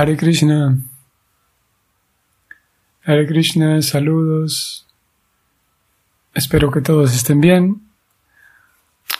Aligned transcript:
Hare 0.00 0.16
Krishna. 0.16 0.80
Hare 3.04 3.26
Krishna, 3.26 3.82
saludos. 3.82 4.86
Espero 6.32 6.70
que 6.70 6.80
todos 6.80 7.14
estén 7.14 7.42
bien. 7.42 7.82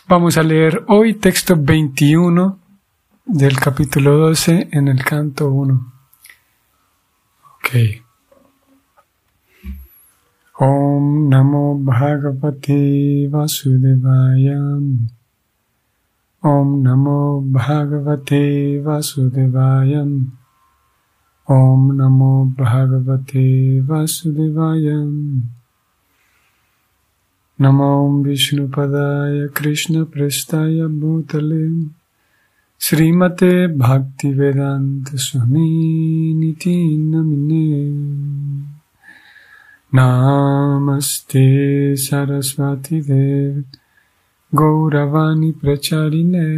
Vamos 0.09 0.39
a 0.39 0.43
leer 0.43 0.83
hoy 0.89 1.13
texto 1.13 1.55
21 1.55 2.59
del 3.27 3.59
capítulo 3.59 4.17
12 4.17 4.69
en 4.73 4.89
el 4.89 5.05
canto 5.05 5.51
1. 5.51 5.93
Ok. 7.57 7.69
Om 10.61 11.29
Namo 11.29 11.79
Bhagavate 11.79 13.29
Vasudevaya. 13.29 14.59
Om 16.41 16.83
Namo 16.83 17.43
Bhagavate 17.45 18.81
Vasudevaya. 18.81 20.07
ॐ 21.53 21.87
नमो 21.99 22.33
भगवते 22.59 23.45
वासुदेवाय 23.87 24.85
नमो 27.59 27.89
विष्णुपदाय 28.25 29.47
कृष्णपृष्ठाय 29.57 30.79
भूतले 31.01 31.65
श्रीमते 32.81 33.51
भक्तिवेदान्तस्वामीनिति 33.83 36.77
नमिने 37.11 37.67
नामस्ते 39.93 41.45
सरस्वतीदेव 42.07 43.61
गौरवाणी 44.53 45.51
प्रचारिणे 45.63 46.49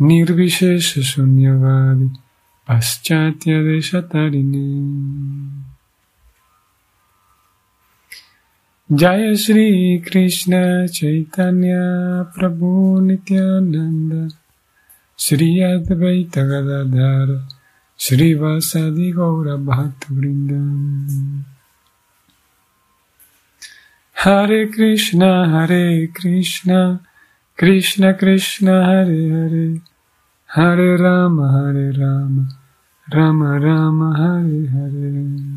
निर्विशेषशून्यवादि 0.00 2.10
पाश्चात्यदेशतरिणे 2.72 3.52
जय 8.96 9.34
श्री 9.36 9.98
कृष्ण 9.98 10.86
चैतन्य 10.86 11.72
प्रभु 12.38 13.00
नित्यानंद 13.00 14.32
श्री 15.18 15.60
अद्वैत 15.60 16.38
गदाधर 16.38 17.48
श्रीवासादि 17.98 19.12
गौर 19.12 19.56
भक्त 19.56 20.10
वृंद 20.10 20.50
हरे 24.18 24.66
कृष्ण 24.66 25.22
हरे 25.24 26.06
कृष्ण 26.06 26.96
कृष्ण 27.58 28.12
कृष्ण, 28.12 28.68
हरे 28.68 29.30
हरे। 29.30 29.92
हरे 30.56 30.96
राम 30.96 31.40
हरे 31.40 31.90
Ram. 31.90 32.61
Rama 33.12 33.58
Rama 33.58 34.14
Hare 34.16 34.68
Hare 34.72 35.52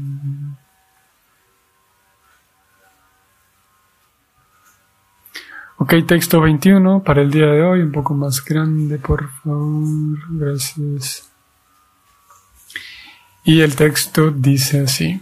Ok, 5.78 5.94
texto 6.06 6.42
21 6.42 7.04
para 7.04 7.22
el 7.22 7.32
día 7.32 7.46
de 7.46 7.62
hoy, 7.62 7.82
un 7.82 7.92
poco 7.92 8.14
más 8.14 8.44
grande, 8.44 8.98
por 8.98 9.30
favor. 9.30 10.18
Gracias. 10.32 11.30
Y 13.44 13.62
el 13.62 13.76
texto 13.76 14.32
dice 14.32 14.82
así. 14.82 15.22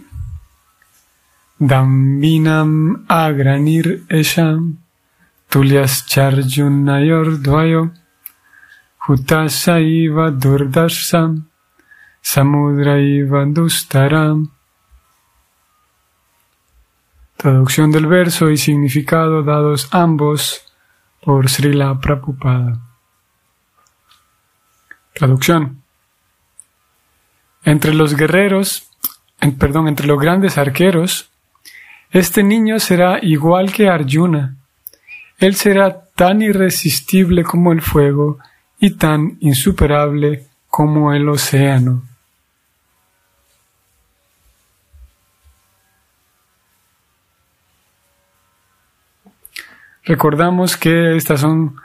Dambinam 1.58 3.04
agranir 3.08 4.04
esham 4.08 4.78
tulias 5.48 6.06
charjunayor 6.06 7.40
dvayo 7.42 7.92
hutasaiva 9.06 10.30
durdarsam 10.30 11.46
samudraiva 12.24 13.44
dustaram 13.44 14.48
Traducción 17.36 17.92
del 17.92 18.06
verso 18.06 18.48
y 18.48 18.56
significado 18.56 19.42
dados 19.42 19.88
ambos 19.90 20.64
por 21.20 21.50
Srila 21.50 22.00
Prabhupada. 22.00 22.80
Traducción. 25.12 25.82
Entre 27.62 27.92
los 27.92 28.16
guerreros, 28.16 28.88
perdón, 29.58 29.88
entre 29.88 30.06
los 30.06 30.18
grandes 30.18 30.56
arqueros, 30.56 31.28
este 32.10 32.42
niño 32.42 32.80
será 32.80 33.18
igual 33.20 33.72
que 33.72 33.90
Arjuna. 33.90 34.56
Él 35.38 35.54
será 35.54 36.06
tan 36.14 36.40
irresistible 36.40 37.44
como 37.44 37.72
el 37.72 37.82
fuego 37.82 38.38
y 38.78 38.92
tan 38.92 39.36
insuperable 39.40 40.46
como 40.68 41.12
el 41.12 41.28
océano. 41.28 42.13
Recordamos 50.04 50.76
que 50.76 51.16
estas 51.16 51.40
son 51.40 51.76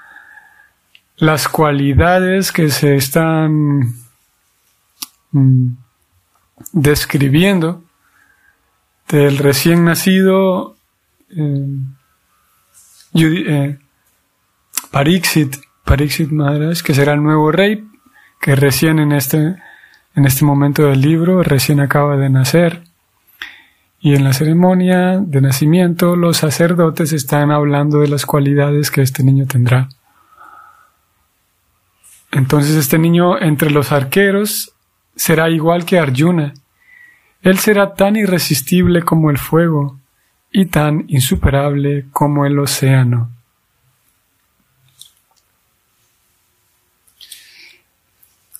las 1.17 1.47
cualidades 1.47 2.51
que 2.51 2.69
se 2.69 2.95
están 2.95 3.93
mm, 5.31 5.67
describiendo 6.73 7.83
del 9.07 9.37
recién 9.37 9.85
nacido 9.85 10.75
eh, 11.35 11.77
eh, 13.13 13.79
Pariksit, 14.91 15.55
Pariksit 15.85 16.29
Maharaj, 16.29 16.81
que 16.81 16.93
será 16.93 17.13
el 17.13 17.23
nuevo 17.23 17.51
rey, 17.51 17.87
que 18.39 18.55
recién 18.55 18.99
en 18.99 19.11
este, 19.11 19.55
en 20.15 20.25
este 20.25 20.45
momento 20.45 20.87
del 20.87 21.01
libro, 21.01 21.41
recién 21.43 21.79
acaba 21.79 22.17
de 22.17 22.29
nacer. 22.29 22.88
Y 24.01 24.15
en 24.15 24.23
la 24.23 24.33
ceremonia 24.33 25.19
de 25.19 25.41
nacimiento 25.41 26.15
los 26.15 26.37
sacerdotes 26.37 27.11
están 27.11 27.51
hablando 27.51 27.99
de 27.99 28.07
las 28.07 28.25
cualidades 28.25 28.91
que 28.91 29.01
este 29.01 29.23
niño 29.23 29.45
tendrá. 29.45 29.89
Entonces 32.31 32.75
este 32.75 32.97
niño 32.97 33.39
entre 33.41 33.71
los 33.71 33.91
arqueros 33.91 34.73
será 35.15 35.49
igual 35.49 35.85
que 35.85 35.99
Arjuna. 35.99 36.53
Él 37.41 37.57
será 37.57 37.93
tan 37.93 38.15
irresistible 38.15 39.01
como 39.01 39.31
el 39.31 39.37
fuego 39.37 39.99
y 40.51 40.65
tan 40.67 41.05
insuperable 41.07 42.05
como 42.11 42.45
el 42.45 42.57
océano. 42.59 43.29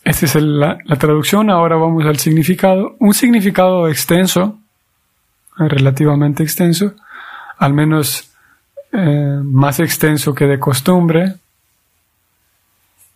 Esta 0.03 0.25
es 0.25 0.35
la, 0.35 0.77
traducción, 0.97 1.49
ahora 1.49 1.75
vamos 1.75 2.03
al 2.05 2.17
significado. 2.17 2.95
Un 2.99 3.13
significado 3.13 3.87
extenso 3.87 4.59
relativamente 5.67 6.43
extenso, 6.43 6.93
al 7.57 7.73
menos 7.73 8.31
eh, 8.91 9.39
más 9.43 9.79
extenso 9.79 10.33
que 10.33 10.45
de 10.45 10.59
costumbre. 10.59 11.35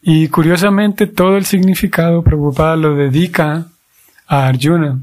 Y 0.02 0.28
curiosamente 0.28 1.08
todo 1.08 1.38
el 1.38 1.46
significado 1.46 2.24
preocupado 2.24 2.76
lo 2.76 2.96
dedica 2.96 3.68
a 4.28 4.48
Arjuna. 4.48 5.00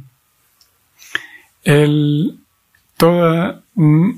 El, 1.64 2.38
toda, 2.98 3.62
mm, 3.74 4.10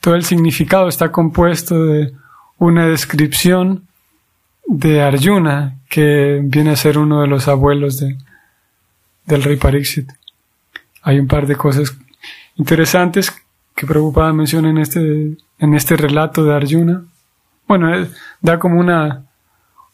todo 0.00 0.14
el 0.14 0.24
significado 0.24 0.88
está 0.88 1.10
compuesto 1.10 1.86
de 1.86 2.12
una 2.58 2.86
descripción 2.86 3.86
de 4.66 5.02
Arjuna, 5.02 5.78
que 5.88 6.40
viene 6.44 6.70
a 6.70 6.76
ser 6.76 6.98
uno 6.98 7.22
de 7.22 7.28
los 7.28 7.48
abuelos 7.48 7.98
de, 7.98 8.18
del 9.26 9.42
rey 9.42 9.56
Pariksit 9.56 10.10
hay 11.04 11.20
un 11.20 11.28
par 11.28 11.46
de 11.46 11.54
cosas 11.54 11.94
interesantes 12.56 13.30
que 13.76 13.86
Prabhupada 13.86 14.32
menciona 14.32 14.70
en 14.70 14.78
este, 14.78 15.36
en 15.58 15.74
este 15.74 15.96
relato 15.96 16.44
de 16.44 16.54
Arjuna. 16.54 17.04
Bueno, 17.68 17.94
eh, 17.94 18.08
da 18.40 18.58
como 18.58 18.80
una, 18.80 19.26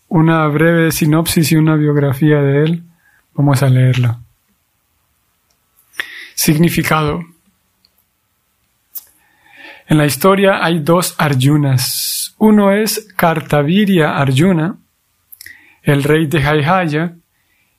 una 0.08 0.46
breve 0.46 0.92
sinopsis 0.92 1.50
y 1.50 1.56
una 1.56 1.74
biografía 1.74 2.40
de 2.40 2.64
él. 2.64 2.84
Vamos 3.34 3.62
a 3.62 3.68
leerla. 3.68 4.20
Significado. 6.34 7.24
En 9.88 9.98
la 9.98 10.06
historia 10.06 10.64
hay 10.64 10.78
dos 10.78 11.16
Arjunas. 11.18 12.36
Uno 12.38 12.70
es 12.72 13.12
Kartavirya 13.16 14.16
Arjuna, 14.16 14.76
el 15.82 16.04
rey 16.04 16.26
de 16.26 16.40
Jaihaya, 16.40 17.16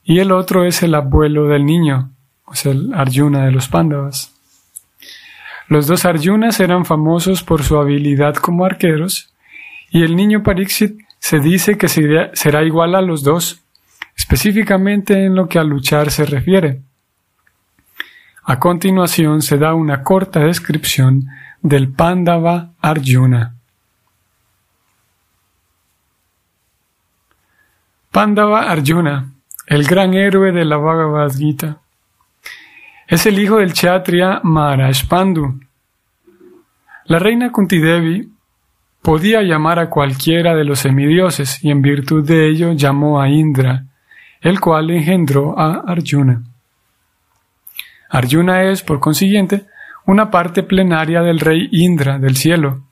y 0.03 0.19
el 0.19 0.33
otro 0.33 0.65
es 0.65 0.83
el 0.83 0.95
abuelo 0.95 1.47
del 1.47 1.65
niño, 1.65 2.11
el 2.65 2.93
Arjuna 2.93 3.45
de 3.45 3.51
los 3.51 3.67
Pándavas. 3.67 4.33
Los 5.67 5.87
dos 5.87 6.05
Arjunas 6.05 6.59
eran 6.59 6.85
famosos 6.85 7.43
por 7.43 7.63
su 7.63 7.77
habilidad 7.77 8.35
como 8.35 8.65
arqueros, 8.65 9.33
y 9.89 10.03
el 10.03 10.15
niño 10.15 10.43
Pariksit 10.43 10.99
se 11.19 11.39
dice 11.39 11.77
que 11.77 11.87
será 11.87 12.63
igual 12.63 12.95
a 12.95 13.01
los 13.01 13.23
dos, 13.23 13.61
específicamente 14.15 15.25
en 15.25 15.35
lo 15.35 15.47
que 15.47 15.59
a 15.59 15.63
luchar 15.63 16.11
se 16.11 16.25
refiere. 16.25 16.81
A 18.43 18.59
continuación 18.59 19.41
se 19.41 19.57
da 19.57 19.73
una 19.73 20.03
corta 20.03 20.39
descripción 20.39 21.27
del 21.61 21.89
Pandava 21.89 22.71
Arjuna. 22.81 23.55
Pandava 28.11 28.69
Arjuna 28.69 29.31
el 29.71 29.85
gran 29.85 30.13
héroe 30.13 30.51
de 30.51 30.65
la 30.65 30.75
Bhagavad 30.75 31.31
Gita. 31.31 31.77
Es 33.11 33.25
el 33.25 33.37
hijo 33.39 33.57
del 33.57 33.73
Kshatriya 33.73 34.39
Maharaj 34.41 35.05
Pandu. 35.09 35.59
La 37.07 37.19
reina 37.19 37.51
Kuntidevi 37.51 38.31
podía 39.01 39.41
llamar 39.41 39.79
a 39.79 39.89
cualquiera 39.89 40.55
de 40.55 40.63
los 40.63 40.79
semidioses 40.79 41.61
y 41.61 41.71
en 41.71 41.81
virtud 41.81 42.25
de 42.25 42.47
ello 42.47 42.71
llamó 42.71 43.19
a 43.19 43.27
Indra, 43.27 43.83
el 44.39 44.61
cual 44.61 44.91
engendró 44.91 45.59
a 45.59 45.83
Arjuna. 45.85 46.41
Arjuna 48.09 48.63
es, 48.63 48.81
por 48.81 49.01
consiguiente, 49.01 49.65
una 50.05 50.31
parte 50.31 50.63
plenaria 50.63 51.21
del 51.21 51.41
rey 51.41 51.67
Indra 51.69 52.17
del 52.17 52.37
cielo. 52.37 52.85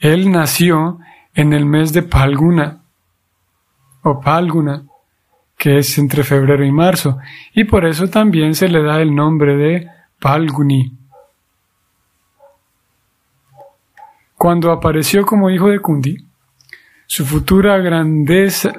Él 0.00 0.32
nació 0.32 1.00
en 1.34 1.52
el 1.52 1.66
mes 1.66 1.92
de 1.92 2.02
Palguna, 2.02 2.80
o 4.00 4.22
Palguna, 4.22 4.84
que 5.58 5.78
es 5.78 5.98
entre 5.98 6.22
febrero 6.22 6.64
y 6.64 6.70
marzo, 6.70 7.18
y 7.52 7.64
por 7.64 7.84
eso 7.84 8.08
también 8.08 8.54
se 8.54 8.68
le 8.68 8.80
da 8.82 9.02
el 9.02 9.14
nombre 9.14 9.56
de 9.56 9.88
Palguni. 10.20 10.96
Cuando 14.36 14.70
apareció 14.70 15.26
como 15.26 15.50
hijo 15.50 15.68
de 15.68 15.80
Kundi, 15.80 16.16
su 17.06 17.26
futura 17.26 17.76
grandeza, 17.78 18.72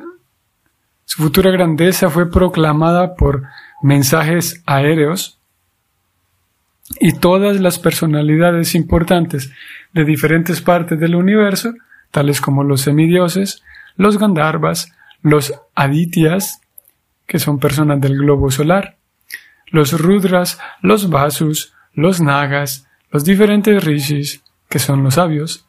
su 1.04 1.22
futura 1.22 1.52
grandeza 1.52 2.10
fue 2.10 2.32
proclamada 2.32 3.14
por 3.16 3.44
mensajes 3.82 4.64
aéreos 4.66 5.38
y 7.02 7.12
todas 7.12 7.60
las 7.60 7.78
personalidades 7.78 8.74
importantes 8.74 9.52
de 9.92 10.06
diferentes 10.06 10.62
partes 10.62 10.98
del 10.98 11.16
universo, 11.16 11.74
tales 12.12 12.40
como 12.40 12.64
los 12.64 12.82
semidioses, 12.82 13.64
los 13.98 14.18
Gandharvas, 14.18 14.94
los 15.22 15.54
Adityas, 15.76 16.62
que 17.30 17.38
son 17.38 17.60
personas 17.60 18.02
del 18.02 18.18
globo 18.18 18.50
solar, 18.50 18.98
los 19.68 19.94
Rudras, 20.02 20.60
los 20.82 21.12
Vasus, 21.12 21.74
los 21.94 22.20
Nagas, 22.20 22.88
los 23.12 23.24
diferentes 23.24 23.84
rishis, 23.84 24.44
que 24.68 24.80
son 24.80 25.04
los 25.04 25.14
sabios, 25.14 25.66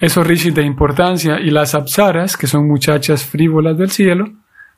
esos 0.00 0.26
rishis 0.26 0.54
de 0.54 0.62
importancia 0.62 1.38
y 1.38 1.50
las 1.50 1.74
apsaras, 1.74 2.38
que 2.38 2.46
son 2.46 2.66
muchachas 2.66 3.24
frívolas 3.24 3.76
del 3.76 3.90
cielo, 3.90 4.32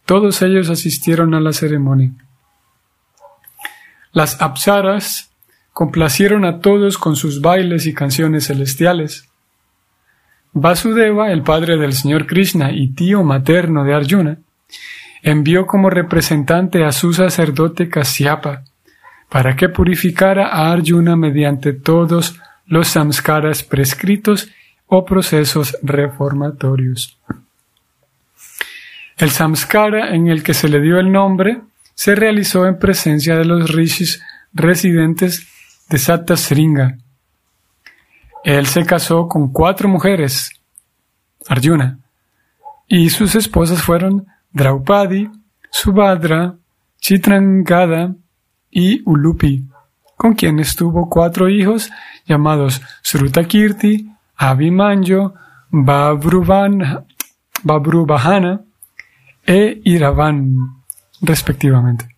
todos 0.06 0.42
ellos 0.42 0.70
asistieron 0.70 1.34
a 1.34 1.40
la 1.40 1.52
ceremonia. 1.52 2.12
Las 4.10 4.42
apsaras 4.42 5.30
complacieron 5.72 6.44
a 6.44 6.58
todos 6.58 6.98
con 6.98 7.14
sus 7.14 7.40
bailes 7.40 7.86
y 7.86 7.94
canciones 7.94 8.48
celestiales. 8.48 9.28
Vasudeva, 10.52 11.30
el 11.30 11.42
padre 11.42 11.76
del 11.76 11.92
señor 11.92 12.26
Krishna 12.26 12.72
y 12.72 12.88
tío 12.88 13.22
materno 13.22 13.84
de 13.84 13.94
Arjuna, 13.94 14.38
envió 15.22 15.66
como 15.66 15.90
representante 15.90 16.84
a 16.84 16.92
su 16.92 17.12
sacerdote 17.12 17.88
Kasyapa 17.88 18.64
para 19.28 19.56
que 19.56 19.68
purificara 19.68 20.48
a 20.48 20.72
Arjuna 20.72 21.16
mediante 21.16 21.72
todos 21.72 22.40
los 22.66 22.88
samskaras 22.88 23.62
prescritos 23.62 24.48
o 24.86 25.04
procesos 25.04 25.76
reformatorios. 25.82 27.18
El 29.16 29.30
samskara 29.30 30.14
en 30.14 30.28
el 30.28 30.42
que 30.42 30.54
se 30.54 30.68
le 30.68 30.80
dio 30.80 30.98
el 30.98 31.10
nombre 31.10 31.60
se 31.94 32.14
realizó 32.14 32.66
en 32.66 32.78
presencia 32.78 33.36
de 33.36 33.44
los 33.44 33.70
rishis 33.70 34.22
residentes 34.52 35.48
de 35.88 35.98
Satasringa. 35.98 36.98
Él 38.44 38.66
se 38.66 38.86
casó 38.86 39.26
con 39.26 39.52
cuatro 39.52 39.88
mujeres, 39.88 40.50
Arjuna, 41.48 41.98
y 42.86 43.10
sus 43.10 43.34
esposas 43.34 43.82
fueron 43.82 44.26
Draupadi, 44.52 45.30
Subhadra, 45.70 46.56
Chitrangada 47.00 48.14
y 48.70 49.02
Ulupi, 49.04 49.64
con 50.16 50.34
quienes 50.34 50.74
tuvo 50.76 51.08
cuatro 51.08 51.48
hijos 51.48 51.90
llamados 52.26 52.82
Srutakirti, 53.02 54.10
Abhimanyu, 54.36 55.32
Babrubahana 55.70 57.04
e 59.46 59.80
Iravan, 59.84 60.82
respectivamente. 61.20 62.16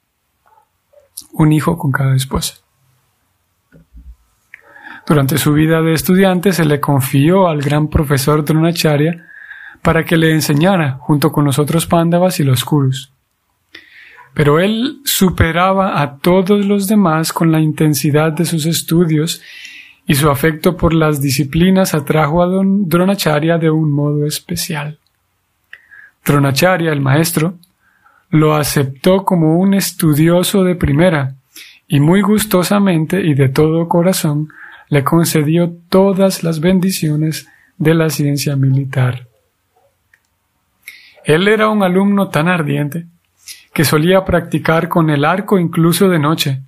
Un 1.33 1.53
hijo 1.53 1.77
con 1.79 1.93
cada 1.93 2.17
esposa. 2.17 2.55
Durante 5.07 5.39
su 5.39 5.53
vida 5.53 5.83
de 5.83 5.93
estudiante 5.93 6.53
se 6.53 6.65
le 6.65 6.81
confió 6.81 7.49
al 7.49 7.61
gran 7.61 7.89
profesor 7.89 8.45
Dronacharya 8.45 9.30
para 9.83 10.05
que 10.05 10.17
le 10.17 10.33
enseñara 10.33 10.99
junto 11.01 11.33
con 11.33 11.45
los 11.45 11.59
otros 11.59 11.87
pándavas 11.87 12.41
y 12.41 12.45
los 12.45 12.65
kurus. 12.65 13.13
Pero 14.35 14.61
él 14.61 15.01
superaba 15.05 16.01
a 16.01 16.19
todos 16.19 16.65
los 16.65 16.87
demás 16.87 17.33
con 17.33 17.51
la 17.51 17.61
intensidad 17.61 18.33
de 18.33 18.45
sus 18.45 18.67
estudios 18.67 19.43
y 20.07 20.15
su 20.15 20.31
afecto 20.31 20.77
por 20.77 20.95
las 20.95 21.21
disciplinas 21.21 21.95
atrajo 21.95 22.43
a 22.43 22.47
Don 22.47 22.89
Dronacharya 22.89 23.59
de 23.59 23.71
un 23.71 23.93
modo 23.93 24.27
especial. 24.27 24.99
Dronacharya, 26.25 26.93
el 26.93 27.01
maestro, 27.01 27.59
lo 28.31 28.55
aceptó 28.55 29.25
como 29.25 29.59
un 29.59 29.75
estudioso 29.75 30.63
de 30.63 30.77
primera 30.77 31.35
y 31.89 31.99
muy 31.99 32.23
gustosamente 32.23 33.21
y 33.21 33.35
de 33.35 33.49
todo 33.49 33.89
corazón 33.89 34.49
le 34.89 35.03
concedió 35.03 35.73
todas 35.89 36.45
las 36.45 36.61
bendiciones 36.61 37.49
de 37.79 37.95
la 37.95 38.11
ciencia 38.11 38.55
militar. 38.57 39.30
Él 41.31 41.47
era 41.47 41.69
un 41.69 41.85
alumno 41.85 42.29
tan 42.29 42.49
ardiente 42.49 43.07
que 43.73 43.85
solía 43.85 44.25
practicar 44.25 44.89
con 44.89 45.11
el 45.11 45.25
arco 45.25 45.61
incluso 45.61 46.09
de 46.09 46.19
noche, 46.19 46.63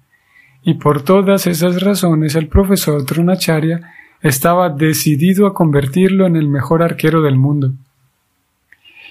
y 0.63 0.75
por 0.75 1.03
todas 1.03 1.49
esas 1.49 1.83
razones 1.83 2.37
el 2.37 2.47
profesor 2.47 3.05
Dronacharya 3.05 3.81
estaba 4.21 4.69
decidido 4.69 5.49
a 5.49 5.53
convertirlo 5.53 6.29
en 6.29 6.37
el 6.37 6.47
mejor 6.47 6.85
arquero 6.85 7.23
del 7.23 7.35
mundo. 7.35 7.73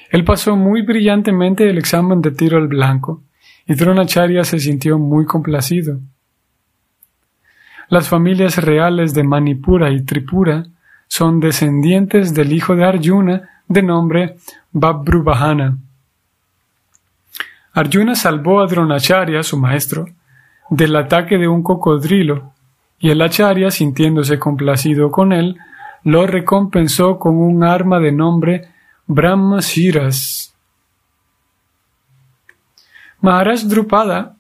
Él 0.10 0.24
pasó 0.24 0.56
muy 0.56 0.84
brillantemente 0.84 1.70
el 1.70 1.78
examen 1.78 2.22
de 2.22 2.32
tiro 2.32 2.58
al 2.58 2.70
blanco, 2.70 3.22
y 3.68 3.74
Dronacharya 3.74 4.46
se 4.46 4.58
sintió 4.58 5.00
muy 5.00 5.26
complacido. 5.26 6.00
Las 7.90 8.08
familias 8.08 8.56
reales 8.56 9.14
de 9.14 9.24
Manipura 9.24 9.92
y 9.92 10.02
Tripura 10.06 10.68
son 11.12 11.42
descendientes 11.42 12.34
del 12.34 12.54
hijo 12.54 12.74
de 12.74 12.86
Arjuna 12.86 13.50
de 13.68 13.84
nombre 13.84 14.38
Babrubahana. 14.72 15.78
Arjuna 17.74 18.16
salvó 18.16 18.62
a 18.62 18.66
Dronacharya, 18.66 19.44
su 19.44 19.58
maestro, 19.58 20.06
del 20.70 20.96
ataque 20.96 21.38
de 21.38 21.50
un 21.50 21.64
cocodrilo, 21.64 22.54
y 22.98 23.10
el 23.10 23.22
acharya, 23.22 23.72
sintiéndose 23.72 24.40
complacido 24.40 25.12
con 25.12 25.34
él, 25.34 25.58
lo 26.06 26.26
recompensó 26.28 27.20
con 27.20 27.36
un 27.36 27.66
arma 27.66 28.00
de 28.00 28.14
nombre 28.14 28.70
Brahma 29.06 29.60
Shiras. 29.60 30.56
Maharaj 33.20 33.64
Drupada 33.64 34.38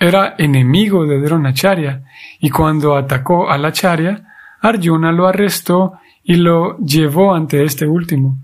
era 0.00 0.34
enemigo 0.36 1.06
de 1.06 1.20
Dronacharya 1.20 2.02
y 2.40 2.50
cuando 2.50 2.96
atacó 2.96 3.48
al 3.48 3.64
Acharya, 3.64 4.24
Arjuna 4.60 5.12
lo 5.12 5.28
arrestó 5.28 6.00
y 6.28 6.36
lo 6.36 6.76
llevó 6.76 7.34
ante 7.34 7.64
este 7.64 7.86
último. 7.86 8.36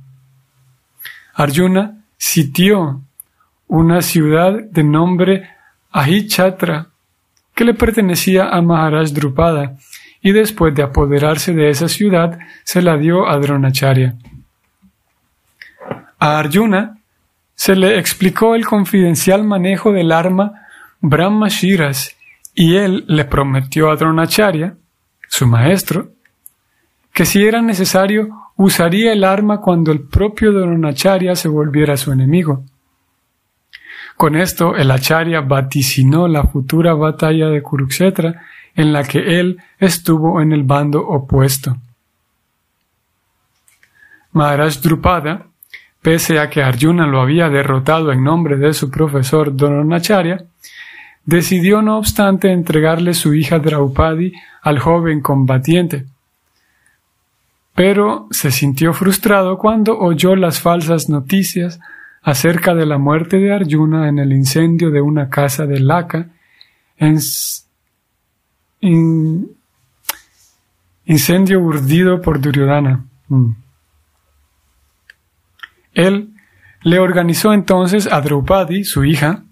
Arjuna 1.34 2.02
sitió 2.16 3.02
una 3.68 4.00
ciudad 4.00 4.54
de 4.70 4.82
nombre 4.82 5.50
Ahichatra 5.92 6.86
que 7.54 7.64
le 7.66 7.74
pertenecía 7.74 8.48
a 8.48 8.62
Maharaj 8.62 9.10
Drupada 9.10 9.76
y 10.22 10.32
después 10.32 10.74
de 10.74 10.82
apoderarse 10.82 11.52
de 11.52 11.68
esa 11.68 11.88
ciudad 11.88 12.38
se 12.64 12.80
la 12.80 12.96
dio 12.96 13.28
a 13.28 13.36
Dronacharya. 13.36 14.14
A 16.18 16.38
Arjuna 16.38 16.96
se 17.54 17.76
le 17.76 17.98
explicó 17.98 18.54
el 18.54 18.64
confidencial 18.64 19.44
manejo 19.44 19.92
del 19.92 20.10
arma 20.10 20.52
Brahma 21.02 21.48
Shiras 21.48 22.16
y 22.54 22.76
él 22.76 23.04
le 23.08 23.26
prometió 23.26 23.90
a 23.90 23.96
Dronacharya, 23.96 24.74
su 25.28 25.46
maestro, 25.46 26.13
que 27.14 27.24
si 27.24 27.46
era 27.46 27.62
necesario 27.62 28.28
usaría 28.56 29.12
el 29.12 29.24
arma 29.24 29.60
cuando 29.60 29.92
el 29.92 30.00
propio 30.00 30.52
Dronacharya 30.52 31.36
se 31.36 31.48
volviera 31.48 31.96
su 31.96 32.12
enemigo. 32.12 32.64
Con 34.16 34.36
esto 34.36 34.76
el 34.76 34.90
Acharya 34.90 35.40
vaticinó 35.40 36.28
la 36.28 36.44
futura 36.44 36.94
batalla 36.94 37.48
de 37.48 37.62
Kurukshetra 37.62 38.42
en 38.74 38.92
la 38.92 39.04
que 39.04 39.40
él 39.40 39.58
estuvo 39.78 40.40
en 40.40 40.52
el 40.52 40.64
bando 40.64 41.06
opuesto. 41.06 41.76
Maharaj 44.32 44.80
Drupada, 44.80 45.46
pese 46.02 46.40
a 46.40 46.50
que 46.50 46.62
Arjuna 46.62 47.06
lo 47.06 47.20
había 47.20 47.48
derrotado 47.48 48.10
en 48.10 48.24
nombre 48.24 48.56
de 48.56 48.72
su 48.72 48.90
profesor 48.90 49.56
Dronacharya, 49.56 50.44
decidió 51.24 51.80
no 51.80 51.96
obstante 51.96 52.50
entregarle 52.50 53.14
su 53.14 53.34
hija 53.34 53.60
Draupadi 53.60 54.32
al 54.62 54.80
joven 54.80 55.20
combatiente. 55.20 56.06
Pero 57.74 58.28
se 58.30 58.50
sintió 58.50 58.92
frustrado 58.92 59.58
cuando 59.58 59.98
oyó 59.98 60.36
las 60.36 60.60
falsas 60.60 61.08
noticias 61.08 61.80
acerca 62.22 62.74
de 62.74 62.86
la 62.86 62.98
muerte 62.98 63.38
de 63.38 63.52
Arjuna 63.52 64.08
en 64.08 64.18
el 64.18 64.32
incendio 64.32 64.90
de 64.90 65.00
una 65.00 65.28
casa 65.28 65.66
de 65.66 65.80
Laka 65.80 66.28
en, 66.96 67.18
incendio 71.04 71.60
urdido 71.60 72.20
por 72.22 72.40
Duryodhana. 72.40 73.04
Mm. 73.28 73.50
Él 75.94 76.30
le 76.82 76.98
organizó 76.98 77.52
entonces 77.52 78.06
a 78.10 78.20
Draupadi, 78.20 78.84
su 78.84 79.04
hija, 79.04 79.42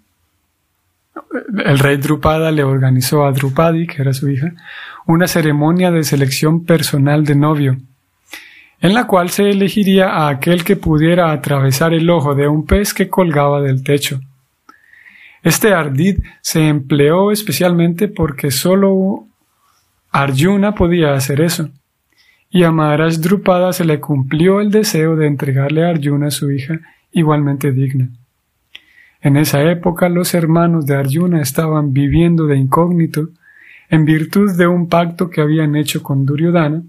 el 1.64 1.78
rey 1.78 1.96
Drupada 1.96 2.50
le 2.50 2.62
organizó 2.62 3.24
a 3.24 3.32
Drupadi, 3.32 3.86
que 3.86 4.02
era 4.02 4.12
su 4.12 4.28
hija, 4.28 4.52
una 5.06 5.26
ceremonia 5.26 5.90
de 5.90 6.04
selección 6.04 6.64
personal 6.64 7.24
de 7.24 7.36
novio, 7.36 7.78
en 8.82 8.94
la 8.94 9.06
cual 9.06 9.30
se 9.30 9.48
elegiría 9.48 10.10
a 10.10 10.28
aquel 10.28 10.64
que 10.64 10.74
pudiera 10.74 11.30
atravesar 11.30 11.94
el 11.94 12.10
ojo 12.10 12.34
de 12.34 12.48
un 12.48 12.66
pez 12.66 12.92
que 12.92 13.08
colgaba 13.08 13.62
del 13.62 13.84
techo. 13.84 14.20
Este 15.44 15.72
ardid 15.72 16.18
se 16.40 16.68
empleó 16.68 17.30
especialmente 17.30 18.08
porque 18.08 18.50
solo 18.50 19.26
Arjuna 20.10 20.74
podía 20.74 21.14
hacer 21.14 21.40
eso, 21.40 21.70
y 22.50 22.64
a 22.64 22.72
Maharaj 22.72 23.14
Drupada 23.14 23.72
se 23.72 23.84
le 23.84 24.00
cumplió 24.00 24.60
el 24.60 24.72
deseo 24.72 25.14
de 25.14 25.28
entregarle 25.28 25.86
a 25.86 25.90
Arjuna 25.90 26.32
su 26.32 26.50
hija 26.50 26.80
igualmente 27.12 27.70
digna. 27.70 28.08
En 29.20 29.36
esa 29.36 29.62
época 29.62 30.08
los 30.08 30.34
hermanos 30.34 30.86
de 30.86 30.96
Arjuna 30.96 31.40
estaban 31.40 31.92
viviendo 31.92 32.46
de 32.46 32.56
incógnito 32.56 33.28
en 33.90 34.04
virtud 34.04 34.56
de 34.56 34.66
un 34.66 34.88
pacto 34.88 35.30
que 35.30 35.40
habían 35.40 35.76
hecho 35.76 36.02
con 36.02 36.26
Duryodhana, 36.26 36.82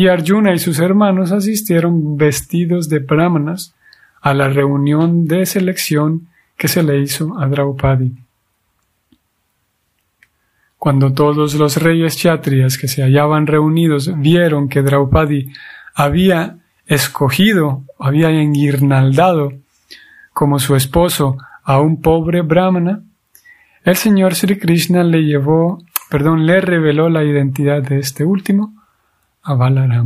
y 0.00 0.08
Arjuna 0.08 0.54
y 0.54 0.58
sus 0.58 0.78
hermanos 0.78 1.30
asistieron 1.30 2.16
vestidos 2.16 2.88
de 2.88 3.00
brahmanas 3.00 3.74
a 4.22 4.32
la 4.32 4.48
reunión 4.48 5.26
de 5.26 5.44
selección 5.44 6.28
que 6.56 6.68
se 6.68 6.82
le 6.82 7.00
hizo 7.00 7.38
a 7.38 7.46
Draupadi. 7.46 8.14
Cuando 10.78 11.12
todos 11.12 11.54
los 11.54 11.76
reyes 11.76 12.16
chatrias 12.16 12.78
que 12.78 12.88
se 12.88 13.02
hallaban 13.02 13.46
reunidos 13.46 14.10
vieron 14.18 14.70
que 14.70 14.80
Draupadi 14.80 15.52
había 15.94 16.56
escogido, 16.86 17.84
había 17.98 18.30
enguirnaldado 18.30 19.52
como 20.32 20.60
su 20.60 20.76
esposo 20.76 21.36
a 21.62 21.78
un 21.78 22.00
pobre 22.00 22.40
brahmana, 22.40 23.02
el 23.84 23.96
señor 23.96 24.34
Sri 24.34 24.58
Krishna 24.58 25.04
le 25.04 25.24
llevó, 25.24 25.84
perdón, 26.08 26.46
le 26.46 26.62
reveló 26.62 27.10
la 27.10 27.22
identidad 27.22 27.82
de 27.82 27.98
este 27.98 28.24
último 28.24 28.79
a. 29.42 30.04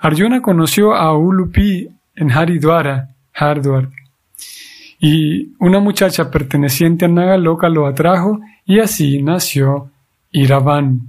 Arjuna 0.00 0.40
conoció 0.40 0.94
a 0.94 1.16
Ulupi 1.16 1.88
en 2.14 2.30
Haridwara, 2.30 3.14
Hardwar, 3.32 3.88
y 5.00 5.54
una 5.58 5.80
muchacha 5.80 6.30
perteneciente 6.30 7.04
a 7.04 7.08
Nagaloka 7.08 7.68
lo 7.68 7.86
atrajo 7.86 8.40
y 8.64 8.80
así 8.80 9.22
nació 9.22 9.90
Iravan. 10.32 11.00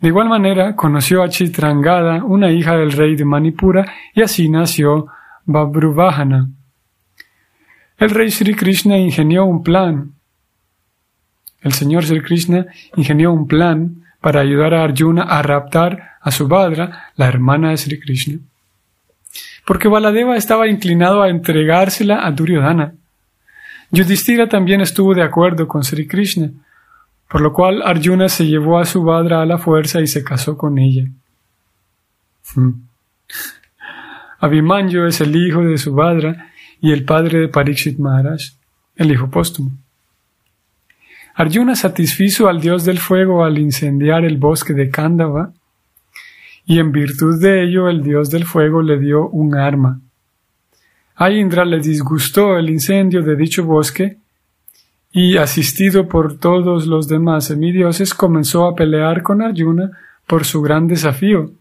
De 0.00 0.08
igual 0.08 0.28
manera, 0.28 0.76
conoció 0.76 1.22
a 1.22 1.28
Chitrangada, 1.28 2.22
una 2.24 2.50
hija 2.50 2.76
del 2.76 2.92
rey 2.92 3.16
de 3.16 3.24
Manipura, 3.24 3.92
y 4.14 4.22
así 4.22 4.48
nació 4.48 5.06
Babruvahana. 5.46 6.50
El 7.96 8.10
rey 8.10 8.30
Sri 8.30 8.54
Krishna 8.54 8.98
ingenió 8.98 9.46
un 9.46 9.62
plan. 9.62 10.12
El 11.62 11.72
señor 11.72 12.04
Sri 12.04 12.20
Krishna 12.20 12.66
ingenió 12.94 13.32
un 13.32 13.46
plan 13.48 14.05
para 14.26 14.40
ayudar 14.40 14.74
a 14.74 14.82
Arjuna 14.82 15.22
a 15.22 15.40
raptar 15.40 16.16
a 16.20 16.32
Subhadra, 16.32 17.12
la 17.14 17.28
hermana 17.28 17.70
de 17.70 17.76
Sri 17.76 18.00
Krishna. 18.00 18.40
Porque 19.64 19.86
Baladeva 19.86 20.36
estaba 20.36 20.66
inclinado 20.66 21.22
a 21.22 21.28
entregársela 21.28 22.26
a 22.26 22.32
Duryodhana. 22.32 22.94
Yudhishthira 23.92 24.48
también 24.48 24.80
estuvo 24.80 25.14
de 25.14 25.22
acuerdo 25.22 25.68
con 25.68 25.84
Sri 25.84 26.08
Krishna, 26.08 26.50
por 27.30 27.40
lo 27.40 27.52
cual 27.52 27.82
Arjuna 27.82 28.28
se 28.28 28.48
llevó 28.48 28.80
a 28.80 28.84
Subhadra 28.84 29.42
a 29.42 29.46
la 29.46 29.58
fuerza 29.58 30.00
y 30.00 30.08
se 30.08 30.24
casó 30.24 30.58
con 30.58 30.76
ella. 30.78 31.04
Hmm. 32.52 32.72
Abhimanyu 34.40 35.04
es 35.04 35.20
el 35.20 35.36
hijo 35.36 35.60
de 35.60 35.78
Subhadra 35.78 36.50
y 36.80 36.90
el 36.90 37.04
padre 37.04 37.38
de 37.38 37.48
Parikshit 37.48 38.00
Maharaj, 38.00 38.40
el 38.96 39.12
hijo 39.12 39.30
póstumo. 39.30 39.70
Arjuna 41.38 41.76
satisfizo 41.76 42.48
al 42.48 42.60
dios 42.60 42.84
del 42.84 42.98
fuego 42.98 43.44
al 43.44 43.58
incendiar 43.58 44.24
el 44.24 44.38
bosque 44.38 44.72
de 44.72 44.90
Kandava, 44.90 45.52
y 46.64 46.78
en 46.78 46.90
virtud 46.90 47.40
de 47.40 47.62
ello 47.62 47.88
el 47.88 48.02
dios 48.02 48.30
del 48.30 48.44
fuego 48.44 48.82
le 48.82 48.98
dio 48.98 49.28
un 49.28 49.54
arma. 49.54 50.00
A 51.14 51.30
Indra 51.30 51.64
le 51.64 51.78
disgustó 51.78 52.56
el 52.56 52.70
incendio 52.70 53.22
de 53.22 53.36
dicho 53.36 53.64
bosque, 53.64 54.16
y 55.12 55.36
asistido 55.36 56.08
por 56.08 56.38
todos 56.38 56.86
los 56.86 57.06
demás 57.06 57.44
semidioses 57.44 58.14
comenzó 58.14 58.66
a 58.66 58.74
pelear 58.74 59.22
con 59.22 59.42
Arjuna 59.42 59.90
por 60.26 60.44
su 60.44 60.62
gran 60.62 60.88
desafío, 60.88 61.52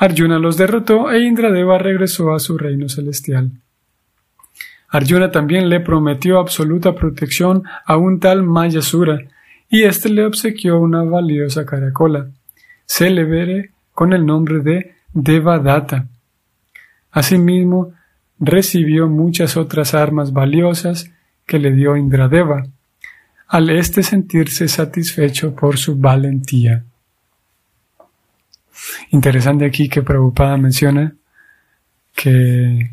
Arjuna 0.00 0.38
los 0.38 0.56
derrotó 0.56 1.10
e 1.10 1.20
Indradeva 1.20 1.76
regresó 1.76 2.32
a 2.32 2.38
su 2.38 2.56
reino 2.56 2.88
celestial. 2.88 3.50
Arjuna 4.90 5.30
también 5.30 5.68
le 5.68 5.80
prometió 5.80 6.38
absoluta 6.38 6.94
protección 6.94 7.62
a 7.86 7.96
un 7.96 8.18
tal 8.18 8.42
Mayasura, 8.42 9.20
y 9.68 9.84
éste 9.84 10.08
le 10.08 10.24
obsequió 10.24 10.80
una 10.80 11.04
valiosa 11.04 11.64
caracola, 11.64 12.28
célebre 12.86 13.70
con 13.94 14.12
el 14.12 14.26
nombre 14.26 14.58
de 14.60 14.94
Devadatta. 15.12 16.08
Asimismo, 17.12 17.92
recibió 18.40 19.08
muchas 19.08 19.56
otras 19.56 19.94
armas 19.94 20.32
valiosas 20.32 21.10
que 21.46 21.58
le 21.58 21.72
dio 21.72 21.96
Indradeva, 21.96 22.66
al 23.46 23.70
éste 23.70 24.02
sentirse 24.02 24.66
satisfecho 24.66 25.54
por 25.54 25.78
su 25.78 25.96
valentía. 25.96 26.84
Interesante 29.10 29.64
aquí 29.64 29.88
que 29.88 30.02
Prabhupada 30.02 30.56
menciona 30.56 31.14
que 32.14 32.92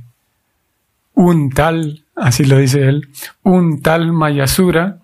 un 1.17 1.49
tal, 1.49 2.03
así 2.15 2.45
lo 2.45 2.59
dice 2.59 2.87
él, 2.87 3.09
un 3.41 3.81
tal 3.81 4.13
Mayasura 4.13 4.99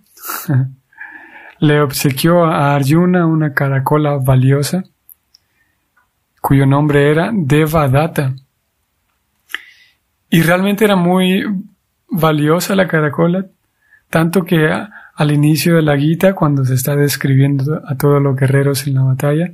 le 1.60 1.82
obsequió 1.82 2.46
a 2.46 2.76
Arjuna 2.76 3.26
una 3.26 3.54
caracola 3.54 4.18
valiosa 4.18 4.84
cuyo 6.40 6.68
nombre 6.68 7.10
era 7.10 7.32
Devadatta. 7.34 8.36
Y 10.30 10.42
realmente 10.42 10.86
era 10.86 10.96
muy 10.96 11.44
valiosa 12.10 12.76
la 12.76 12.88
caracola, 12.88 13.46
tanto 14.10 14.44
que 14.44 14.70
al 15.16 15.32
inicio 15.32 15.78
de 15.78 15.82
la 15.82 15.98
Gita, 15.98 16.36
cuando 16.36 16.64
se 16.64 16.76
está 16.76 16.96
describiendo 16.96 17.82
a 17.88 17.96
todos 17.96 18.22
los 18.22 18.36
guerreros 18.36 18.86
en 18.86 18.96
la 18.96 19.04
batalla, 19.04 19.52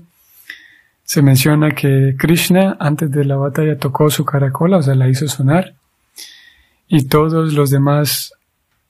se 1.03 1.21
menciona 1.21 1.71
que 1.71 2.15
Krishna 2.17 2.75
antes 2.79 3.09
de 3.11 3.23
la 3.23 3.37
batalla 3.37 3.77
tocó 3.77 4.09
su 4.09 4.25
caracola, 4.25 4.77
o 4.77 4.81
sea, 4.81 4.95
la 4.95 5.07
hizo 5.07 5.27
sonar, 5.27 5.75
y 6.89 7.07
todos 7.07 7.53
los 7.53 7.69
demás 7.69 8.33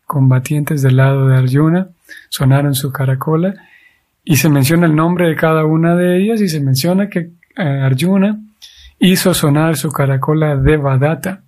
combatientes 0.07 0.81
del 0.81 0.95
lado 0.95 1.27
de 1.27 1.37
Arjuna 1.37 1.89
sonaron 2.29 2.73
su 2.73 2.91
caracola, 2.91 3.53
y 4.23 4.37
se 4.37 4.49
menciona 4.49 4.85
el 4.85 4.95
nombre 4.95 5.27
de 5.27 5.35
cada 5.35 5.65
una 5.65 5.95
de 5.95 6.17
ellas, 6.17 6.41
y 6.41 6.49
se 6.49 6.61
menciona 6.61 7.09
que 7.09 7.29
eh, 7.57 7.81
Arjuna 7.83 8.39
hizo 8.99 9.33
sonar 9.33 9.75
su 9.75 9.91
caracola 9.91 10.55
Devadatta, 10.55 11.41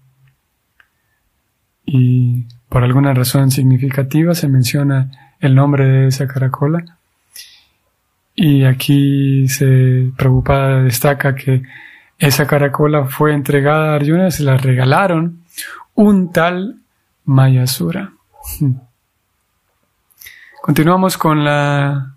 y 1.86 2.46
por 2.70 2.84
alguna 2.84 3.14
razón 3.14 3.50
significativa 3.50 4.36
se 4.36 4.48
menciona 4.48 5.10
el 5.40 5.56
nombre 5.56 5.86
de 5.86 6.08
esa 6.08 6.28
caracola, 6.28 6.84
y 8.36 8.64
aquí 8.66 9.48
se 9.48 10.12
preocupada 10.18 10.84
destaca 10.84 11.34
que 11.34 11.64
esa 12.20 12.46
caracola 12.46 13.06
fue 13.06 13.34
entregada 13.34 13.94
a 13.94 13.96
Arjuna, 13.96 14.32
se 14.32 14.44
la 14.44 14.58
regalaron 14.58 15.42
un 15.96 16.32
tal 16.32 16.82
Mayasura. 17.26 18.14
Continuamos 20.62 21.18
con 21.18 21.44
la, 21.44 22.16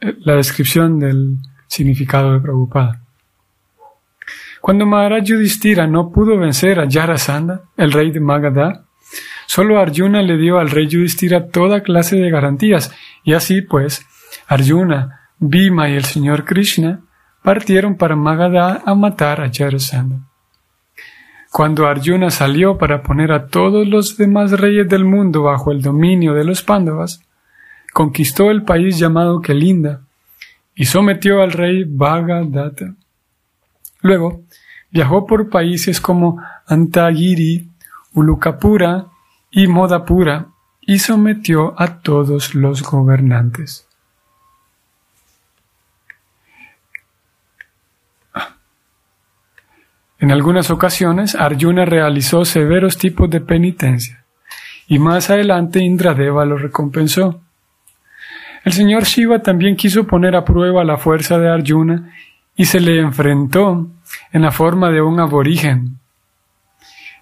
la 0.00 0.36
descripción 0.36 0.98
del 0.98 1.36
significado 1.66 2.32
de 2.32 2.40
Prabhupada. 2.40 3.02
Cuando 4.60 4.86
Maharaj 4.86 5.24
Yudhishthira 5.24 5.86
no 5.86 6.12
pudo 6.12 6.38
vencer 6.38 6.78
a 6.78 6.86
Yarasandha, 6.86 7.62
el 7.76 7.92
rey 7.92 8.12
de 8.12 8.20
Magadha, 8.20 8.84
solo 9.46 9.80
Arjuna 9.80 10.22
le 10.22 10.36
dio 10.36 10.58
al 10.58 10.70
rey 10.70 10.86
Yudhishthira 10.86 11.48
toda 11.48 11.82
clase 11.82 12.16
de 12.16 12.30
garantías, 12.30 12.92
y 13.24 13.32
así 13.32 13.62
pues, 13.62 14.06
Arjuna, 14.46 15.30
Bhima 15.38 15.88
y 15.88 15.94
el 15.94 16.04
señor 16.04 16.44
Krishna 16.44 17.00
partieron 17.42 17.96
para 17.96 18.14
Magadha 18.14 18.82
a 18.86 18.94
matar 18.94 19.40
a 19.40 19.50
Jarasandha. 19.52 20.31
Cuando 21.52 21.86
Arjuna 21.86 22.30
salió 22.30 22.78
para 22.78 23.02
poner 23.02 23.30
a 23.30 23.46
todos 23.46 23.86
los 23.86 24.16
demás 24.16 24.52
reyes 24.52 24.88
del 24.88 25.04
mundo 25.04 25.42
bajo 25.42 25.70
el 25.70 25.82
dominio 25.82 26.32
de 26.32 26.44
los 26.44 26.62
Pándavas, 26.62 27.20
conquistó 27.92 28.50
el 28.50 28.62
país 28.62 28.98
llamado 28.98 29.42
Kelinda 29.42 30.00
y 30.74 30.86
sometió 30.86 31.42
al 31.42 31.52
rey 31.52 31.84
Bhagadatta. 31.84 32.94
Luego, 34.00 34.40
viajó 34.90 35.26
por 35.26 35.50
países 35.50 36.00
como 36.00 36.40
Antagiri, 36.66 37.68
Ulukapura 38.14 39.08
y 39.50 39.66
Modapura 39.66 40.46
y 40.80 41.00
sometió 41.00 41.78
a 41.78 41.98
todos 42.00 42.54
los 42.54 42.82
gobernantes. 42.82 43.86
En 50.22 50.30
algunas 50.30 50.70
ocasiones, 50.70 51.34
Arjuna 51.34 51.84
realizó 51.84 52.44
severos 52.44 52.96
tipos 52.96 53.28
de 53.28 53.40
penitencia, 53.40 54.24
y 54.86 55.00
más 55.00 55.30
adelante 55.30 55.80
Indradeva 55.80 56.44
lo 56.44 56.56
recompensó. 56.56 57.40
El 58.64 58.72
señor 58.72 59.02
Shiva 59.02 59.40
también 59.42 59.74
quiso 59.74 60.06
poner 60.06 60.36
a 60.36 60.44
prueba 60.44 60.84
la 60.84 60.96
fuerza 60.96 61.40
de 61.40 61.48
Arjuna 61.48 62.14
y 62.54 62.66
se 62.66 62.78
le 62.78 63.00
enfrentó 63.00 63.90
en 64.30 64.42
la 64.42 64.52
forma 64.52 64.92
de 64.92 65.02
un 65.02 65.18
aborigen. 65.18 65.98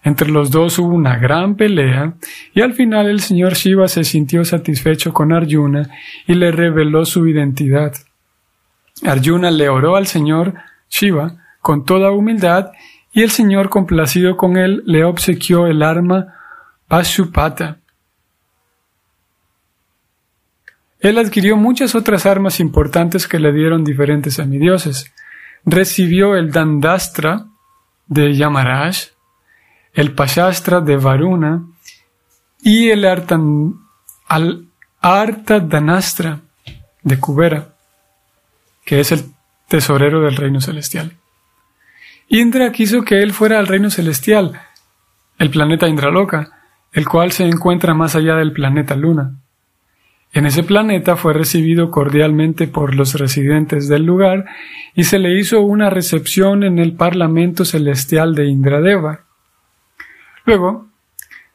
Entre 0.05 0.29
los 0.29 0.51
dos 0.51 0.79
hubo 0.79 0.95
una 0.95 1.17
gran 1.17 1.55
pelea 1.55 2.17
y 2.53 2.61
al 2.61 2.75
final 2.75 3.09
el 3.09 3.21
señor 3.21 3.55
Shiva 3.55 3.89
se 3.89 4.05
sintió 4.05 4.45
satisfecho 4.45 5.15
con 5.15 5.33
Arjuna 5.33 5.89
y 6.27 6.35
le 6.35 6.53
reveló 6.53 7.07
su 7.07 7.27
identidad. 7.27 7.95
Arjuna 9.07 9.51
le 9.51 9.71
oró 9.71 9.97
al 9.97 10.07
señor 10.07 10.53
Shiva 10.91 11.39
con 11.61 11.85
toda 11.85 12.11
humildad 12.11 12.73
y 13.13 13.23
el 13.23 13.31
señor 13.31 13.69
complacido 13.69 14.37
con 14.37 14.57
él 14.57 14.83
le 14.87 15.05
obsequió 15.05 15.67
el 15.67 15.83
arma 15.83 16.35
Pashupata. 16.89 17.79
Él 21.01 21.19
adquirió 21.19 21.57
muchas 21.57 21.95
otras 21.95 22.27
armas 22.27 22.61
importantes 22.61 23.27
que 23.27 23.39
le 23.39 23.53
dieron 23.53 23.85
diferentes 23.85 24.35
semidioses. 24.35 25.13
Recibió 25.65 26.37
el 26.37 26.53
Dandastra 26.53 27.47
de 28.07 28.35
Yamaraj, 28.35 28.97
el 29.95 30.13
Pashastra 30.15 30.81
de 30.81 30.97
Varuna 30.97 31.65
y 32.63 32.91
el 32.91 33.05
Artan, 33.07 33.75
al 34.27 34.67
de 37.03 37.19
Kubera, 37.19 37.69
que 38.85 39.01
es 39.01 39.13
el 39.13 39.25
tesorero 39.69 40.21
del 40.21 40.37
reino 40.37 40.61
celestial. 40.61 41.20
Indra 42.33 42.71
quiso 42.71 43.03
que 43.03 43.25
él 43.25 43.33
fuera 43.33 43.59
al 43.59 43.67
reino 43.67 43.91
celestial, 43.91 44.53
el 45.37 45.51
planeta 45.51 45.89
Indraloka, 45.89 46.53
el 46.93 47.09
cual 47.09 47.33
se 47.33 47.45
encuentra 47.45 47.93
más 47.93 48.15
allá 48.15 48.37
del 48.37 48.53
planeta 48.53 48.95
Luna. 48.95 49.35
En 50.33 50.47
ese 50.47 50.63
planeta 50.63 51.17
fue 51.17 51.33
recibido 51.33 51.91
cordialmente 51.91 52.69
por 52.69 52.95
los 52.95 53.15
residentes 53.15 53.89
del 53.89 54.05
lugar 54.05 54.45
y 54.95 55.03
se 55.03 55.19
le 55.19 55.37
hizo 55.41 55.61
una 55.61 55.91
recepción 55.91 56.63
en 56.63 56.79
el 56.79 56.93
Parlamento 56.93 57.65
Celestial 57.65 58.37
de 58.37 58.47
Indradeva. 58.47 59.25
Luego, 60.47 60.87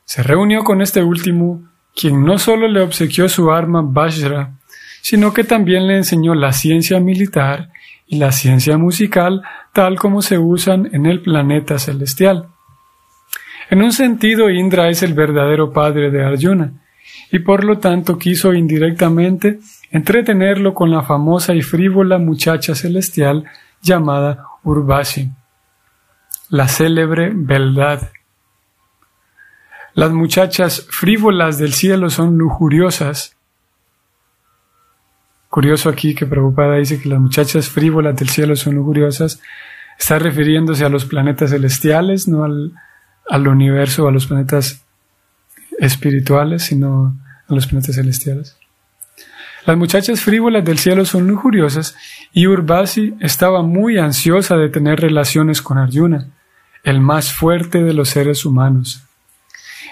se 0.03 0.23
reunió 0.23 0.65
con 0.65 0.81
este 0.81 1.01
último, 1.01 1.63
quien 1.95 2.25
no 2.25 2.37
solo 2.37 2.67
le 2.67 2.81
obsequió 2.81 3.29
su 3.29 3.49
arma 3.49 3.81
Vajra, 3.81 4.51
sino 5.01 5.33
que 5.33 5.45
también 5.45 5.87
le 5.87 5.95
enseñó 5.95 6.35
la 6.35 6.51
ciencia 6.51 6.99
militar 6.99 7.69
y 8.07 8.17
la 8.17 8.31
ciencia 8.31 8.77
musical 8.77 9.41
tal 9.73 9.97
como 9.97 10.21
se 10.21 10.37
usan 10.37 10.89
en 10.93 11.05
el 11.05 11.21
planeta 11.21 11.79
celestial. 11.79 12.49
En 13.69 13.81
un 13.81 13.91
sentido, 13.91 14.49
Indra 14.49 14.89
es 14.89 15.01
el 15.03 15.13
verdadero 15.13 15.73
padre 15.73 16.11
de 16.11 16.23
Arjuna, 16.23 16.73
y 17.31 17.39
por 17.39 17.63
lo 17.63 17.79
tanto 17.79 18.17
quiso 18.17 18.53
indirectamente 18.53 19.59
entretenerlo 19.91 20.73
con 20.73 20.91
la 20.91 21.01
famosa 21.01 21.53
y 21.55 21.61
frívola 21.61 22.17
muchacha 22.17 22.75
celestial 22.75 23.45
llamada 23.81 24.45
Urvashi, 24.63 25.31
la 26.49 26.67
célebre 26.67 27.31
beldad. 27.33 28.09
Las 29.93 30.11
muchachas 30.11 30.85
frívolas 30.89 31.57
del 31.57 31.73
cielo 31.73 32.09
son 32.09 32.37
lujuriosas, 32.37 33.34
Curioso 35.55 35.87
aquí 35.87 36.15
que 36.15 36.25
Prabhupada 36.25 36.75
dice 36.75 36.99
que 36.99 37.07
las 37.07 37.17
muchachas 37.17 37.69
frívolas 37.69 38.17
del 38.17 38.27
cielo 38.27 38.57
son 38.57 38.75
lujuriosas. 38.75 39.39
Está 39.97 40.19
refiriéndose 40.19 40.83
a 40.83 40.89
los 40.89 41.05
planetas 41.05 41.51
celestiales, 41.51 42.27
no 42.27 42.43
al, 42.43 42.73
al 43.29 43.47
universo 43.47 44.03
o 44.03 44.09
a 44.09 44.11
los 44.11 44.27
planetas 44.27 44.83
espirituales, 45.79 46.63
sino 46.63 47.17
a 47.47 47.53
los 47.53 47.67
planetas 47.67 47.95
celestiales. 47.95 48.57
Las 49.65 49.77
muchachas 49.77 50.19
frívolas 50.19 50.65
del 50.65 50.77
cielo 50.77 51.05
son 51.05 51.25
lujuriosas 51.25 51.95
y 52.33 52.47
Urbasi 52.47 53.13
estaba 53.21 53.61
muy 53.61 53.97
ansiosa 53.97 54.57
de 54.57 54.67
tener 54.67 54.99
relaciones 54.99 55.61
con 55.61 55.77
Arjuna, 55.77 56.31
el 56.83 56.99
más 56.99 57.31
fuerte 57.31 57.81
de 57.81 57.93
los 57.93 58.09
seres 58.09 58.43
humanos. 58.45 59.03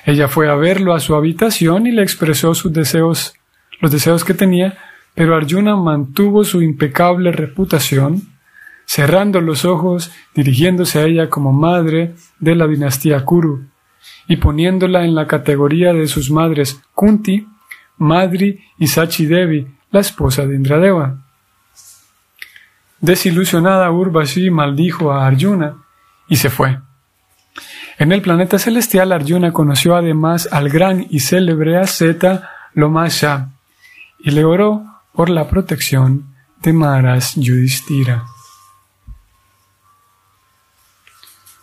Ella 0.06 0.28
fue 0.28 0.49
a 0.49 0.56
verlo 0.56 0.93
a 0.93 0.99
su 0.99 1.15
habitación 1.15 1.88
y 1.88 1.93
le 1.93 2.04
expresó 2.04 2.54
sus 2.54 2.73
deseos, 2.73 3.36
los 3.80 3.93
deseos 3.93 4.26
que 4.26 4.34
tenía 4.34 4.78
pero 5.15 5.36
Arjuna 5.36 5.76
mantuvo 5.76 6.43
su 6.43 6.62
impecable 6.62 7.32
reputación, 7.32 8.21
cerrando 8.86 9.41
los 9.41 9.65
ojos, 9.65 10.12
dirigiéndose 10.36 10.99
a 10.99 11.06
ella 11.06 11.30
como 11.30 11.54
madre 11.54 12.15
de 12.39 12.56
la 12.56 12.67
dinastía 12.67 13.23
Kuru, 13.23 13.65
y 14.28 14.38
poniéndola 14.38 15.06
en 15.06 15.15
la 15.15 15.28
categoría 15.28 15.93
de 15.93 16.08
sus 16.08 16.32
madres 16.32 16.82
Kunti, 16.93 17.47
Madri 17.97 18.60
y 18.80 18.88
Sachi 18.88 19.26
Devi, 19.26 19.67
la 19.91 19.99
esposa 19.99 20.45
de 20.45 20.56
Indradeva. 20.56 21.19
Desilusionada, 22.99 23.91
Urvashi 23.91 24.49
maldijo 24.49 25.12
a 25.12 25.28
Arjuna 25.28 25.76
y 26.28 26.38
se 26.38 26.49
fue. 26.49 26.80
En 27.99 28.12
el 28.12 28.21
planeta 28.21 28.58
celestial, 28.58 29.12
Arjuna 29.12 29.52
conoció 29.54 29.95
además 29.95 30.49
al 30.52 30.69
gran 30.69 31.06
y 31.10 31.19
célebre 31.19 31.78
asceta 31.78 32.49
Lomasha 32.73 33.49
y 34.19 34.32
le 34.32 34.43
oró 34.45 34.92
por 35.13 35.30
la 35.30 35.47
protección 35.47 36.34
de 36.63 36.73
Maras 36.73 37.36
Yudhishthira. 37.36 38.23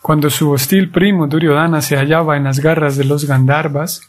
Cuando 0.01 0.31
su 0.31 0.51
hostil 0.51 0.91
primo 0.91 1.27
Duryodhana 1.27 1.83
se 1.83 1.97
hallaba 1.97 2.37
en 2.37 2.45
las 2.45 2.61
garras 2.61 2.97
de 2.97 3.05
los 3.05 3.25
Gandharvas, 3.25 4.09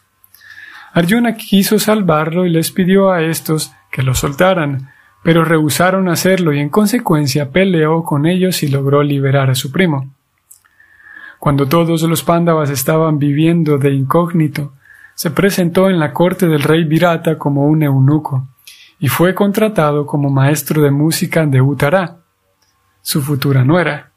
Arjuna 0.93 1.35
quiso 1.35 1.79
salvarlo 1.79 2.45
y 2.45 2.49
les 2.49 2.71
pidió 2.71 3.11
a 3.11 3.23
estos 3.23 3.73
que 3.91 4.03
lo 4.03 4.13
soltaran, 4.13 4.91
pero 5.23 5.43
rehusaron 5.43 6.07
hacerlo 6.07 6.53
y 6.53 6.59
en 6.59 6.69
consecuencia 6.69 7.49
peleó 7.49 8.03
con 8.03 8.27
ellos 8.27 8.61
y 8.61 8.67
logró 8.67 9.01
liberar 9.01 9.49
a 9.49 9.55
su 9.55 9.71
primo. 9.71 10.13
Cuando 11.39 11.67
todos 11.67 12.03
los 12.03 12.23
Pándavas 12.23 12.69
estaban 12.69 13.17
viviendo 13.17 13.79
de 13.79 13.91
incógnito, 13.91 14.73
se 15.15 15.31
presentó 15.31 15.89
en 15.89 15.99
la 15.99 16.13
corte 16.13 16.47
del 16.47 16.61
rey 16.61 16.83
Virata 16.83 17.39
como 17.39 17.65
un 17.65 17.81
eunuco 17.81 18.47
y 19.01 19.07
fue 19.07 19.33
contratado 19.33 20.05
como 20.05 20.29
maestro 20.29 20.83
de 20.83 20.91
música 20.91 21.47
de 21.47 21.59
Uttara, 21.59 22.19
su 23.01 23.23
futura 23.23 23.63
nuera. 23.63 24.11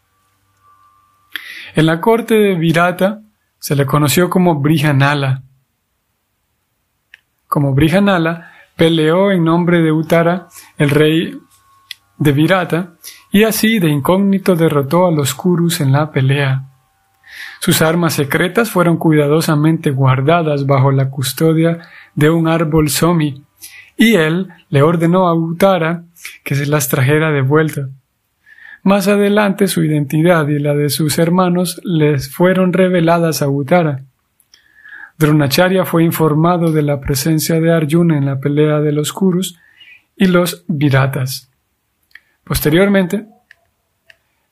En 1.74 1.86
la 1.86 2.02
corte 2.02 2.34
de 2.34 2.54
Virata 2.54 3.22
se 3.58 3.74
le 3.76 3.86
conoció 3.86 4.28
como 4.28 4.60
Brihanala. 4.60 5.42
Como 7.48 7.72
Brihanala 7.72 8.52
peleó 8.76 9.32
en 9.32 9.44
nombre 9.44 9.80
de 9.80 9.90
Uttara, 9.90 10.48
el 10.76 10.90
rey 10.90 11.34
de 12.18 12.32
Virata, 12.32 12.92
y 13.32 13.44
así 13.44 13.78
de 13.78 13.88
incógnito 13.88 14.54
derrotó 14.54 15.06
a 15.06 15.10
los 15.10 15.34
Kurus 15.34 15.80
en 15.80 15.92
la 15.92 16.12
pelea. 16.12 16.68
Sus 17.58 17.80
armas 17.80 18.12
secretas 18.12 18.70
fueron 18.70 18.98
cuidadosamente 18.98 19.90
guardadas 19.90 20.66
bajo 20.66 20.92
la 20.92 21.08
custodia 21.08 21.88
de 22.14 22.28
un 22.28 22.48
árbol 22.48 22.90
somi, 22.90 23.44
y 23.96 24.14
él 24.14 24.48
le 24.70 24.82
ordenó 24.82 25.28
a 25.28 25.34
Uttara 25.34 26.04
que 26.42 26.54
se 26.54 26.66
las 26.66 26.88
trajera 26.88 27.30
de 27.30 27.42
vuelta. 27.42 27.88
Más 28.82 29.08
adelante 29.08 29.66
su 29.66 29.82
identidad 29.82 30.46
y 30.48 30.58
la 30.58 30.74
de 30.74 30.90
sus 30.90 31.18
hermanos 31.18 31.80
les 31.84 32.30
fueron 32.30 32.72
reveladas 32.72 33.40
a 33.40 33.48
Uttara. 33.48 34.02
Dronacharya 35.16 35.84
fue 35.84 36.02
informado 36.04 36.72
de 36.72 36.82
la 36.82 37.00
presencia 37.00 37.60
de 37.60 37.72
Arjuna 37.72 38.18
en 38.18 38.26
la 38.26 38.40
pelea 38.40 38.80
de 38.80 38.92
los 38.92 39.12
Kurus 39.12 39.58
y 40.16 40.26
los 40.26 40.64
Viratas. 40.66 41.48
Posteriormente, 42.42 43.26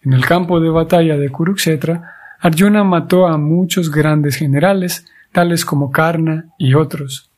en 0.03 0.13
el 0.13 0.25
campo 0.25 0.61
de 0.61 0.71
batalla 0.71 1.17
de 1.17 1.29
Kurukshetra, 1.29 2.15
Arjuna 2.41 2.85
mató 2.85 3.27
a 3.27 3.37
muchos 3.37 3.91
grandes 3.91 4.37
generales, 4.37 5.05
tales 5.31 5.65
como 5.65 5.91
Karna 5.91 6.47
y 6.59 6.75
otros. 6.75 7.32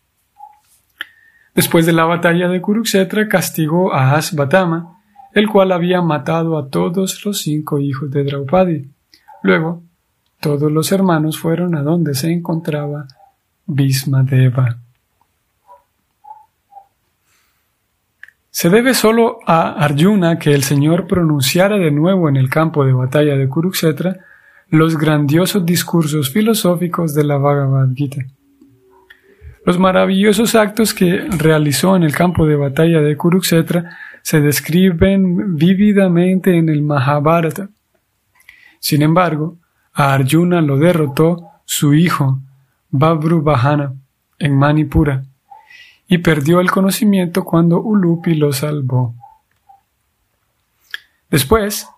Después 1.55 1.87
de 1.87 1.93
la 1.93 2.05
batalla 2.05 2.49
de 2.49 2.61
Kurukshetra 2.61 3.29
castigó 3.29 3.95
a 3.95 4.17
Asvatama, 4.17 4.99
el 5.33 5.49
cual 5.49 5.73
había 5.73 6.03
matado 6.03 6.59
a 6.59 6.69
todos 6.69 7.25
los 7.25 7.39
cinco 7.39 7.79
hijos 7.79 8.11
de 8.11 8.25
Draupadi. 8.25 8.91
Luego, 9.43 9.83
todos 10.41 10.71
los 10.71 10.91
hermanos 10.91 11.39
fueron 11.39 11.77
a 11.77 11.83
donde 11.83 12.15
se 12.15 12.33
encontraba 12.33 13.07
Bhismadeva. 13.67 14.79
Se 18.51 18.71
debe 18.71 18.95
solo 18.95 19.39
a 19.47 19.73
Arjuna 19.73 20.39
que 20.39 20.55
el 20.55 20.63
Señor 20.63 21.07
pronunciara 21.07 21.77
de 21.77 21.91
nuevo 21.91 22.29
en 22.29 22.37
el 22.37 22.49
campo 22.49 22.85
de 22.85 22.93
batalla 22.93 23.37
de 23.37 23.49
Kurukshetra 23.49 24.19
los 24.69 24.97
grandiosos 24.97 25.65
discursos 25.65 26.31
filosóficos 26.31 27.15
de 27.15 27.25
la 27.25 27.37
Bhagavad 27.37 27.89
Gita. 27.95 28.25
Los 29.65 29.79
maravillosos 29.79 30.55
actos 30.55 30.93
que 30.93 31.27
realizó 31.31 31.97
en 31.97 32.03
el 32.03 32.15
campo 32.15 32.47
de 32.47 32.57
batalla 32.57 33.01
de 33.01 33.17
Kurukshetra 33.17 33.97
se 34.23 34.41
describen 34.41 35.57
vívidamente 35.57 36.57
en 36.57 36.69
el 36.69 36.83
Mahabharata. 36.83 37.71
Sin 38.79 39.01
embargo, 39.01 39.57
a 39.95 40.13
Arjuna 40.13 40.61
lo 40.61 40.77
derrotó 40.77 41.49
su 41.65 41.95
hijo, 41.95 42.41
Babru 42.91 43.43
Bahana, 43.43 43.95
en 44.39 44.55
Manipura, 44.55 45.25
y 46.09 46.19
perdió 46.19 46.61
el 46.61 46.71
conocimiento 46.71 47.45
cuando 47.45 47.81
Ulupi 47.81 48.35
lo 48.35 48.53
salvó. 48.53 49.15
Después, 51.31 51.89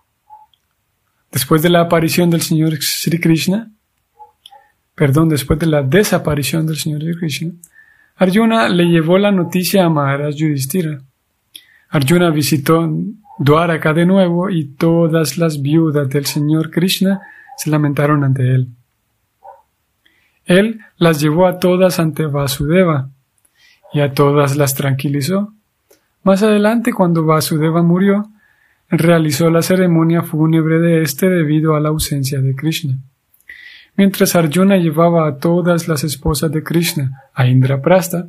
después 1.31 1.61
de 1.61 1.69
la 1.69 1.81
aparición 1.81 2.29
del 2.29 2.41
Señor 2.41 2.77
Sri 2.81 3.19
Krishna, 3.19 3.71
perdón, 4.97 5.29
después 5.29 5.59
de 5.59 5.67
la 5.67 5.83
desaparición 5.83 6.65
del 6.65 6.77
Señor 6.77 7.01
Krishna, 7.19 7.51
Arjuna 8.15 8.67
le 8.67 8.85
llevó 8.85 9.19
la 9.19 9.31
noticia 9.31 9.85
a 9.85 9.89
Maharaj 9.89 10.33
Yudhishthira. 10.33 10.99
Arjuna 11.89 12.31
visitó 12.31 12.91
Dwaraka 13.37 13.93
de 13.93 14.07
nuevo 14.07 14.49
y 14.49 14.65
todas 14.65 15.37
las 15.37 15.61
viudas 15.61 16.09
del 16.09 16.25
Señor 16.25 16.71
Krishna 16.71 17.21
se 17.57 17.69
lamentaron 17.69 18.23
ante 18.23 18.55
él. 18.55 18.69
Él 20.45 20.79
las 20.97 21.21
llevó 21.21 21.45
a 21.45 21.59
todas 21.59 21.99
ante 21.99 22.25
Vasudeva 22.25 23.11
y 23.93 23.99
a 23.99 24.15
todas 24.15 24.57
las 24.57 24.73
tranquilizó. 24.73 25.53
Más 26.23 26.41
adelante, 26.41 26.91
cuando 26.91 27.23
Vasudeva 27.23 27.83
murió, 27.83 28.31
realizó 28.89 29.51
la 29.51 29.61
ceremonia 29.61 30.23
fúnebre 30.23 30.79
de 30.79 31.03
éste 31.03 31.29
debido 31.29 31.75
a 31.75 31.79
la 31.79 31.89
ausencia 31.89 32.41
de 32.41 32.55
Krishna. 32.55 32.97
Mientras 33.97 34.35
Arjuna 34.35 34.77
llevaba 34.77 35.27
a 35.27 35.37
todas 35.37 35.87
las 35.87 36.03
esposas 36.03 36.51
de 36.51 36.63
Krishna 36.63 37.23
a 37.33 37.47
Indraprasta, 37.47 38.27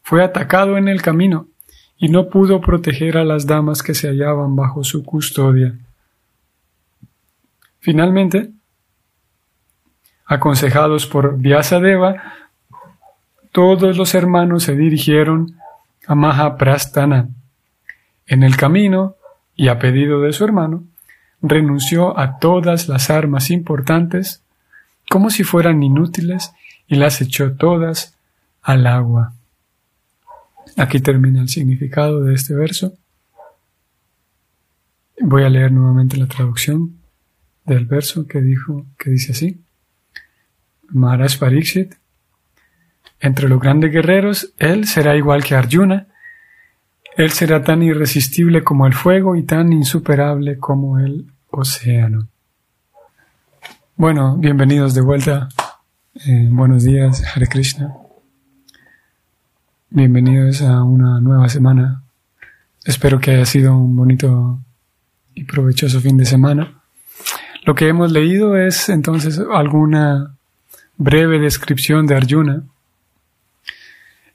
fue 0.00 0.22
atacado 0.22 0.76
en 0.78 0.86
el 0.86 1.02
camino 1.02 1.48
y 1.96 2.08
no 2.08 2.28
pudo 2.28 2.60
proteger 2.60 3.18
a 3.18 3.24
las 3.24 3.44
damas 3.44 3.82
que 3.82 3.94
se 3.94 4.08
hallaban 4.08 4.54
bajo 4.54 4.84
su 4.84 5.04
custodia. 5.04 5.74
Finalmente, 7.80 8.52
aconsejados 10.24 11.06
por 11.06 11.36
Vyasadeva, 11.36 12.34
todos 13.50 13.96
los 13.96 14.14
hermanos 14.14 14.62
se 14.62 14.76
dirigieron 14.76 15.56
a 16.06 16.14
Mahaprasthana. 16.14 17.28
En 18.26 18.44
el 18.44 18.56
camino, 18.56 19.16
y 19.56 19.66
a 19.66 19.80
pedido 19.80 20.20
de 20.20 20.32
su 20.32 20.44
hermano, 20.44 20.84
renunció 21.42 22.16
a 22.16 22.38
todas 22.38 22.86
las 22.88 23.10
armas 23.10 23.50
importantes 23.50 24.44
como 25.08 25.30
si 25.30 25.44
fueran 25.44 25.82
inútiles 25.82 26.52
y 26.86 26.96
las 26.96 27.20
echó 27.20 27.52
todas 27.52 28.16
al 28.62 28.86
agua. 28.86 29.34
Aquí 30.76 31.00
termina 31.00 31.40
el 31.40 31.48
significado 31.48 32.22
de 32.22 32.34
este 32.34 32.54
verso. 32.54 32.96
Voy 35.20 35.44
a 35.44 35.48
leer 35.48 35.72
nuevamente 35.72 36.16
la 36.16 36.26
traducción 36.26 36.98
del 37.64 37.86
verso 37.86 38.26
que 38.26 38.40
dijo, 38.40 38.86
que 38.98 39.10
dice 39.10 39.32
así. 39.32 39.60
Maharaj 40.90 41.38
Pariksit, 41.38 41.94
entre 43.20 43.48
los 43.48 43.60
grandes 43.60 43.92
guerreros, 43.92 44.52
él 44.58 44.86
será 44.86 45.16
igual 45.16 45.42
que 45.42 45.54
Arjuna, 45.54 46.06
él 47.16 47.32
será 47.32 47.64
tan 47.64 47.82
irresistible 47.82 48.62
como 48.62 48.86
el 48.86 48.94
fuego 48.94 49.34
y 49.34 49.42
tan 49.42 49.72
insuperable 49.72 50.58
como 50.58 51.00
el 51.00 51.26
océano. 51.50 52.28
Bueno, 54.00 54.36
bienvenidos 54.36 54.94
de 54.94 55.00
vuelta. 55.00 55.48
Eh, 56.24 56.46
buenos 56.52 56.84
días, 56.84 57.20
Hare 57.34 57.48
Krishna. 57.48 57.96
Bienvenidos 59.90 60.62
a 60.62 60.84
una 60.84 61.20
nueva 61.20 61.48
semana. 61.48 62.04
Espero 62.84 63.18
que 63.18 63.32
haya 63.32 63.44
sido 63.44 63.76
un 63.76 63.96
bonito 63.96 64.60
y 65.34 65.42
provechoso 65.42 66.00
fin 66.00 66.16
de 66.16 66.26
semana. 66.26 66.80
Lo 67.64 67.74
que 67.74 67.88
hemos 67.88 68.12
leído 68.12 68.56
es 68.56 68.88
entonces 68.88 69.40
alguna 69.52 70.32
breve 70.96 71.40
descripción 71.40 72.06
de 72.06 72.14
Arjuna. 72.14 72.62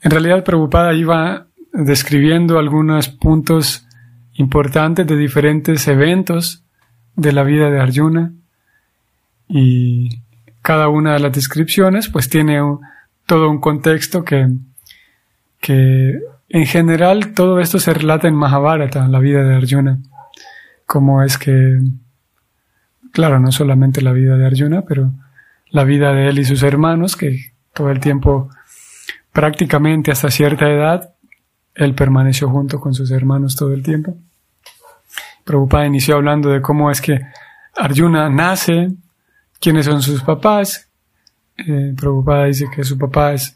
En 0.02 0.12
realidad, 0.12 0.44
Prabhupada 0.44 0.94
iba 0.94 1.48
describiendo 1.72 2.60
algunos 2.60 3.08
puntos 3.08 3.88
importantes 4.34 5.08
de 5.08 5.16
diferentes 5.16 5.88
eventos 5.88 6.64
de 7.16 7.32
la 7.32 7.44
vida 7.44 7.70
de 7.72 7.80
Arjuna 7.80 8.34
y 9.56 10.10
cada 10.64 10.90
una 10.90 11.14
de 11.14 11.20
las 11.20 11.32
descripciones 11.32 12.10
pues 12.10 12.28
tiene 12.28 12.60
todo 13.28 13.52
un 13.52 13.60
contexto 13.60 14.26
que, 14.26 14.48
que 15.62 16.20
en 16.50 16.66
general 16.66 17.34
todo 17.36 17.60
esto 17.60 17.78
se 17.78 17.94
relata 17.94 18.28
en 18.28 18.34
Mahabharata, 18.34 19.08
la 19.08 19.20
vida 19.20 19.44
de 19.44 19.54
Arjuna, 19.54 20.00
como 20.88 21.22
es 21.22 21.38
que, 21.38 21.78
claro, 23.12 23.40
no 23.40 23.52
solamente 23.52 24.02
la 24.02 24.12
vida 24.12 24.38
de 24.38 24.48
Arjuna, 24.48 24.82
pero 24.88 25.14
la 25.70 25.84
vida 25.84 26.14
de 26.14 26.30
él 26.30 26.40
y 26.40 26.46
sus 26.46 26.64
hermanos, 26.64 27.16
que 27.16 27.54
todo 27.76 27.92
el 27.92 28.00
tiempo, 28.00 28.50
prácticamente 29.32 30.12
hasta 30.12 30.32
cierta 30.32 30.68
edad, 30.68 31.14
él 31.76 31.94
permaneció 31.94 32.50
junto 32.50 32.80
con 32.80 32.96
sus 32.96 33.12
hermanos 33.12 33.56
todo 33.56 33.72
el 33.72 33.84
tiempo. 33.84 34.18
Prabhupada 35.44 35.86
inició 35.86 36.16
hablando 36.16 36.50
de 36.50 36.62
cómo 36.62 36.90
es 36.90 37.02
que 37.02 37.22
Arjuna 37.76 38.30
nace, 38.30 38.94
quiénes 39.64 39.86
son 39.86 40.02
sus 40.02 40.22
papás. 40.22 40.90
Eh, 41.58 41.94
Prabhupada 41.96 42.46
dice 42.46 42.68
que 42.76 42.84
su 42.84 42.98
papá 42.98 43.34
es, 43.34 43.56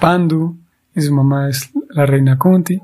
Pandu 0.00 0.56
y 0.94 1.02
su 1.02 1.14
mamá 1.14 1.50
es 1.50 1.70
la 1.90 2.06
reina 2.06 2.38
Kunti. 2.38 2.80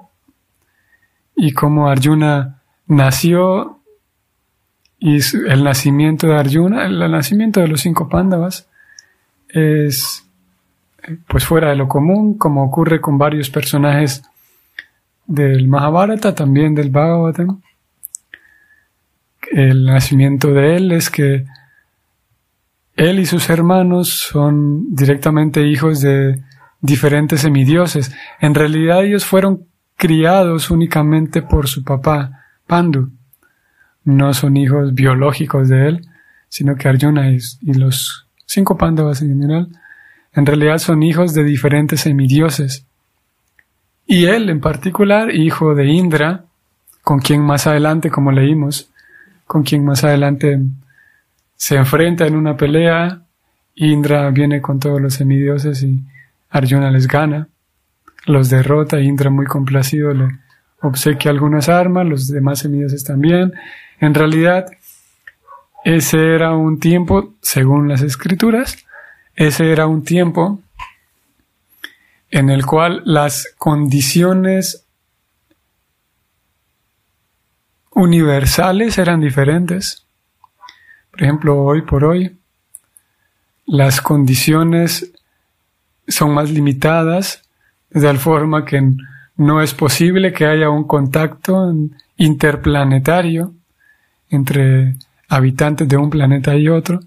Y 1.34 1.52
cómo 1.52 1.88
Arjuna 1.88 2.60
nació 2.88 3.80
y 4.98 5.18
el 5.48 5.64
nacimiento 5.64 6.26
de 6.26 6.36
Arjuna, 6.36 6.84
el, 6.84 6.98
nacimiento 7.10 7.60
de 7.60 7.68
los 7.68 7.80
cinco 7.80 8.08
Pándavas 8.08 8.68
es 9.48 10.24
pues 11.28 11.44
fuera 11.44 11.70
de 11.70 11.76
lo 11.76 11.88
común, 11.88 12.36
como 12.36 12.64
ocurre 12.64 13.00
con 13.00 13.16
varios 13.16 13.48
personajes 13.48 14.22
del 15.26 15.68
Mahabharata, 15.68 16.34
también 16.34 16.74
del 16.74 16.90
Bhagavatam. 16.90 17.62
El 19.52 19.84
nacimiento 19.86 20.52
de 20.52 20.76
él 20.76 20.92
es 20.92 21.08
que 21.08 21.46
él 22.96 23.20
y 23.20 23.26
sus 23.26 23.48
hermanos 23.50 24.08
son 24.08 24.94
directamente 24.94 25.66
hijos 25.66 26.00
de 26.00 26.42
diferentes 26.80 27.42
semidioses. 27.42 28.12
En 28.40 28.54
realidad 28.54 29.04
ellos 29.04 29.24
fueron 29.24 29.66
criados 29.96 30.70
únicamente 30.70 31.42
por 31.42 31.68
su 31.68 31.84
papá, 31.84 32.44
Pandu. 32.66 33.10
No 34.04 34.32
son 34.32 34.56
hijos 34.56 34.94
biológicos 34.94 35.68
de 35.68 35.88
él, 35.88 36.08
sino 36.48 36.76
que 36.76 36.88
Arjuna 36.88 37.30
y, 37.30 37.38
los 37.74 38.26
cinco 38.46 38.78
Pandavas 38.78 39.20
en 39.20 39.28
general, 39.28 39.68
en 40.32 40.46
realidad 40.46 40.78
son 40.78 41.02
hijos 41.02 41.34
de 41.34 41.44
diferentes 41.44 42.00
semidioses. 42.00 42.86
Y 44.06 44.26
él 44.26 44.48
en 44.48 44.60
particular, 44.60 45.34
hijo 45.34 45.74
de 45.74 45.86
Indra, 45.86 46.44
con 47.02 47.18
quien 47.18 47.42
más 47.42 47.66
adelante, 47.66 48.10
como 48.10 48.32
leímos, 48.32 48.88
con 49.46 49.64
quien 49.64 49.84
más 49.84 50.04
adelante 50.04 50.60
se 51.56 51.76
enfrenta 51.76 52.26
en 52.26 52.36
una 52.36 52.56
pelea, 52.56 53.22
Indra 53.74 54.30
viene 54.30 54.60
con 54.62 54.78
todos 54.78 55.00
los 55.00 55.14
semidioses 55.14 55.82
y 55.82 56.00
Arjuna 56.50 56.90
les 56.90 57.06
gana, 57.06 57.48
los 58.26 58.48
derrota, 58.48 59.00
Indra 59.00 59.30
muy 59.30 59.46
complacido 59.46 60.12
le 60.12 60.28
obsequia 60.80 61.30
algunas 61.30 61.68
armas, 61.68 62.06
los 62.06 62.28
demás 62.28 62.60
semidioses 62.60 63.04
también. 63.04 63.52
En 64.00 64.14
realidad, 64.14 64.66
ese 65.84 66.34
era 66.34 66.54
un 66.54 66.80
tiempo, 66.80 67.34
según 67.42 67.88
las 67.88 68.02
escrituras, 68.02 68.78
ese 69.34 69.70
era 69.70 69.86
un 69.86 70.04
tiempo 70.04 70.60
en 72.30 72.50
el 72.50 72.66
cual 72.66 73.02
las 73.04 73.54
condiciones 73.58 74.84
universales 77.90 78.98
eran 78.98 79.20
diferentes. 79.20 80.05
Por 81.16 81.22
ejemplo, 81.22 81.62
hoy 81.62 81.80
por 81.80 82.04
hoy, 82.04 82.36
las 83.64 84.02
condiciones 84.02 85.10
son 86.06 86.34
más 86.34 86.50
limitadas, 86.50 87.42
de 87.88 88.02
tal 88.02 88.18
forma 88.18 88.66
que 88.66 88.82
no 89.38 89.62
es 89.62 89.72
posible 89.72 90.34
que 90.34 90.44
haya 90.44 90.68
un 90.68 90.84
contacto 90.84 91.72
interplanetario 92.18 93.54
entre 94.28 94.96
habitantes 95.30 95.88
de 95.88 95.96
un 95.96 96.10
planeta 96.10 96.54
y 96.54 96.68
otro. 96.68 97.00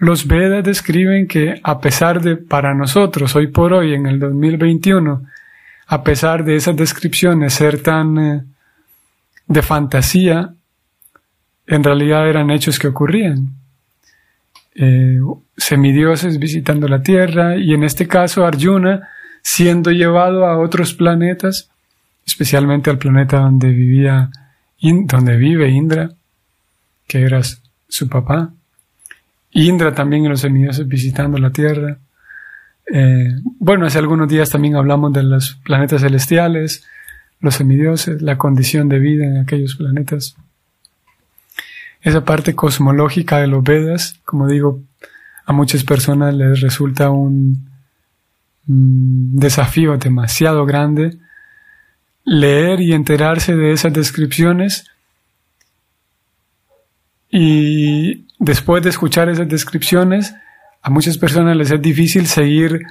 Los 0.00 0.26
Vedas 0.26 0.64
describen 0.64 1.28
que 1.28 1.60
a 1.62 1.78
pesar 1.78 2.20
de, 2.20 2.36
para 2.36 2.74
nosotros, 2.74 3.36
hoy 3.36 3.46
por 3.46 3.72
hoy, 3.72 3.94
en 3.94 4.06
el 4.06 4.18
2021, 4.18 5.22
a 5.86 6.02
pesar 6.02 6.44
de 6.44 6.56
esas 6.56 6.74
descripciones 6.74 7.54
ser 7.54 7.80
tan 7.80 8.18
eh, 8.18 8.42
de 9.46 9.62
fantasía, 9.62 10.52
en 11.70 11.84
realidad 11.84 12.28
eran 12.28 12.50
hechos 12.50 12.78
que 12.78 12.88
ocurrían. 12.88 13.54
eh, 14.74 15.18
semidioses 15.56 16.38
visitando 16.38 16.88
la 16.88 17.02
Tierra 17.02 17.56
y 17.56 17.74
en 17.74 17.84
este 17.84 18.06
caso 18.06 18.44
Arjuna 18.46 19.08
siendo 19.42 19.90
llevado 19.90 20.46
a 20.46 20.58
otros 20.58 20.94
planetas, 20.94 21.70
especialmente 22.26 22.90
al 22.90 22.98
planeta 22.98 23.38
donde 23.38 23.70
vivía, 23.70 24.30
donde 24.80 25.36
vive 25.36 25.70
Indra, 25.70 26.10
que 27.06 27.22
era 27.22 27.40
su 27.88 28.08
papá. 28.08 28.52
Indra 29.52 29.94
también 29.94 30.24
en 30.24 30.30
los 30.30 30.40
semidioses 30.40 30.86
visitando 30.86 31.38
la 31.38 31.50
Tierra. 31.50 31.98
Eh, 32.92 33.34
bueno, 33.58 33.86
hace 33.86 33.98
algunos 33.98 34.28
días 34.28 34.50
también 34.50 34.76
hablamos 34.76 35.12
de 35.12 35.22
los 35.22 35.58
planetas 35.64 36.02
celestiales, 36.02 36.84
los 37.40 37.54
semidioses, 37.54 38.22
la 38.22 38.36
condición 38.36 38.88
de 38.88 38.98
vida 38.98 39.24
en 39.24 39.38
aquellos 39.38 39.76
planetas. 39.76 40.36
Esa 42.02 42.24
parte 42.24 42.54
cosmológica 42.54 43.38
de 43.38 43.46
los 43.46 43.62
Vedas, 43.62 44.20
como 44.24 44.46
digo, 44.46 44.80
a 45.44 45.52
muchas 45.52 45.84
personas 45.84 46.34
les 46.34 46.60
resulta 46.60 47.10
un 47.10 47.68
desafío 48.66 49.96
demasiado 49.96 50.64
grande 50.64 51.18
leer 52.24 52.80
y 52.80 52.92
enterarse 52.92 53.56
de 53.56 53.72
esas 53.72 53.92
descripciones. 53.92 54.86
Y 57.28 58.26
después 58.38 58.82
de 58.82 58.90
escuchar 58.90 59.28
esas 59.28 59.48
descripciones, 59.48 60.34
a 60.82 60.90
muchas 60.90 61.18
personas 61.18 61.56
les 61.56 61.70
es 61.70 61.82
difícil 61.82 62.26
seguir 62.26 62.82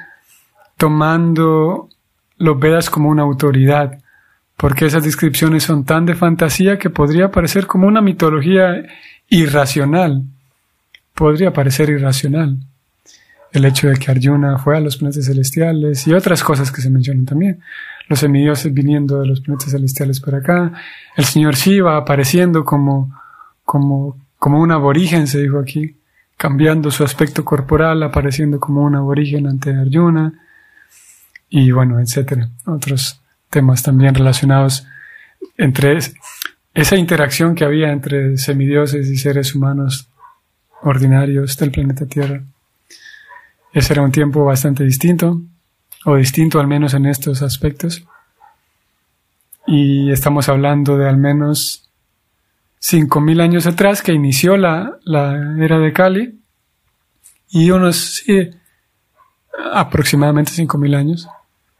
tomando 0.77 1.89
los 2.37 2.59
Vedas 2.59 2.89
como 2.89 3.09
una 3.09 3.23
autoridad, 3.23 3.99
porque 4.59 4.87
esas 4.87 5.05
descripciones 5.05 5.63
son 5.63 5.85
tan 5.85 6.05
de 6.05 6.15
fantasía 6.15 6.77
que 6.77 6.89
podría 6.89 7.31
parecer 7.31 7.65
como 7.65 7.87
una 7.87 8.01
mitología 8.01 8.85
irracional. 9.29 10.25
Podría 11.15 11.53
parecer 11.53 11.89
irracional. 11.89 12.57
El 13.53 13.63
hecho 13.63 13.87
de 13.87 13.95
que 13.95 14.11
Arjuna 14.11 14.57
fue 14.57 14.75
a 14.75 14.81
los 14.81 14.97
planetas 14.97 15.27
celestiales 15.27 16.05
y 16.07 16.13
otras 16.13 16.43
cosas 16.43 16.73
que 16.73 16.81
se 16.81 16.89
mencionan 16.89 17.23
también. 17.23 17.61
Los 18.09 18.19
semidioses 18.19 18.73
viniendo 18.73 19.21
de 19.21 19.27
los 19.27 19.39
planetas 19.39 19.71
celestiales 19.71 20.19
para 20.19 20.39
acá. 20.39 20.73
El 21.15 21.23
señor 21.23 21.55
Shiva 21.55 21.95
apareciendo 21.95 22.65
como, 22.65 23.17
como, 23.63 24.17
como 24.37 24.59
un 24.59 24.73
aborigen, 24.73 25.27
se 25.27 25.41
dijo 25.41 25.57
aquí 25.57 25.95
cambiando 26.35 26.91
su 26.91 27.05
aspecto 27.05 27.45
corporal, 27.45 28.03
apareciendo 28.03 28.59
como 28.59 28.83
un 28.83 28.95
aborigen 28.95 29.47
ante 29.47 29.73
Arjuna, 29.73 30.33
y 31.49 31.71
bueno, 31.71 32.01
etcétera. 32.01 32.49
Otros 32.65 33.21
temas 33.49 33.83
también 33.83 34.15
relacionados 34.15 34.85
entre 35.57 35.97
esa 36.73 36.95
interacción 36.95 37.55
que 37.55 37.65
había 37.65 37.91
entre 37.91 38.37
semidioses 38.37 39.07
y 39.07 39.17
seres 39.17 39.55
humanos 39.55 40.09
ordinarios 40.81 41.57
del 41.57 41.71
planeta 41.71 42.05
Tierra. 42.05 42.43
Ese 43.73 43.93
era 43.93 44.01
un 44.01 44.11
tiempo 44.11 44.45
bastante 44.45 44.83
distinto, 44.83 45.41
o 46.05 46.15
distinto 46.15 46.59
al 46.59 46.67
menos 46.67 46.93
en 46.93 47.05
estos 47.05 47.41
aspectos. 47.41 48.03
Y 49.67 50.11
estamos 50.11 50.49
hablando 50.49 50.97
de 50.97 51.07
al 51.07 51.17
menos 51.17 51.89
5.000 52.81 53.41
años 53.41 53.67
atrás 53.67 54.01
que 54.01 54.13
inició 54.13 54.57
la, 54.57 54.97
la 55.03 55.55
era 55.59 55.77
de 55.79 55.93
Cali 55.93 56.39
y 57.49 57.71
unos 57.71 57.97
sí, 57.97 58.49
aproximadamente 59.73 60.51
5.000 60.53 60.95
años. 60.95 61.27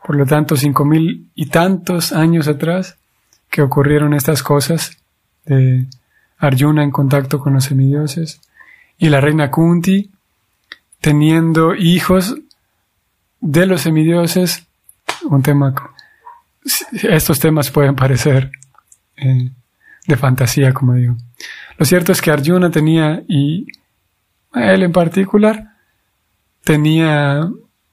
Por 0.09 0.15
lo 0.15 0.25
tanto, 0.25 0.55
5.000 0.55 1.27
y 1.35 1.45
tantos 1.49 2.13
años 2.13 2.47
atrás 2.47 2.97
que 3.47 3.61
ocurrieron 3.61 4.15
estas 4.15 4.41
cosas 4.41 4.97
de 5.45 5.85
Arjuna 6.39 6.81
en 6.81 6.89
contacto 6.89 7.39
con 7.39 7.53
los 7.53 7.65
semidioses 7.65 8.41
y 8.97 9.09
la 9.09 9.21
reina 9.21 9.51
Kunti 9.51 10.09
teniendo 10.99 11.75
hijos 11.75 12.35
de 13.39 13.67
los 13.67 13.81
semidioses, 13.81 14.65
un 15.25 15.43
tema, 15.43 15.75
estos 17.03 17.39
temas 17.39 17.69
pueden 17.69 17.95
parecer 17.95 18.51
eh, 19.15 19.51
de 20.07 20.17
fantasía, 20.17 20.73
como 20.73 20.95
digo. 20.95 21.17
Lo 21.77 21.85
cierto 21.85 22.13
es 22.13 22.19
que 22.23 22.31
Arjuna 22.31 22.71
tenía, 22.71 23.21
y 23.27 23.67
él 24.55 24.81
en 24.81 24.91
particular, 24.91 25.75
tenía 26.63 27.47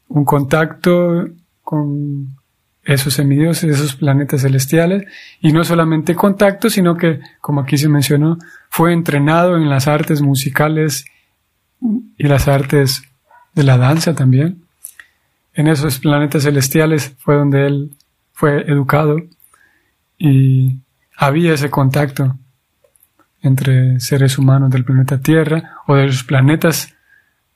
un 0.09 0.25
contacto 0.25 1.27
con 1.67 2.37
esos 2.85 3.15
semidioses, 3.15 3.65
esos 3.65 3.97
planetas 3.97 4.43
celestiales, 4.43 5.05
y 5.41 5.51
no 5.53 5.65
solamente 5.65 6.15
contacto, 6.15 6.71
sino 6.71 6.97
que, 6.97 7.19
como 7.41 7.61
aquí 7.61 7.77
se 7.77 7.89
mencionó, 7.89 8.39
fue 8.71 8.93
entrenado 8.93 9.57
en 9.57 9.69
las 9.69 9.89
artes 9.89 10.23
musicales 10.23 11.07
y 12.17 12.29
las 12.29 12.47
artes 12.47 13.03
de 13.55 13.65
la 13.65 13.79
danza 13.79 14.15
también. 14.15 14.63
En 15.55 15.67
esos 15.67 15.99
planetas 15.99 16.45
celestiales 16.45 17.17
fue 17.19 17.35
donde 17.35 17.67
él 17.67 17.97
fue 18.33 18.63
educado 18.71 19.17
y 20.17 20.79
había 21.17 21.55
ese 21.55 21.71
contacto 21.71 22.39
entre 23.43 23.99
seres 23.99 24.39
humanos 24.39 24.71
del 24.71 24.85
planeta 24.85 25.19
Tierra 25.19 25.81
o 25.89 25.97
de 25.97 26.07
los 26.07 26.23
planetas 26.23 26.95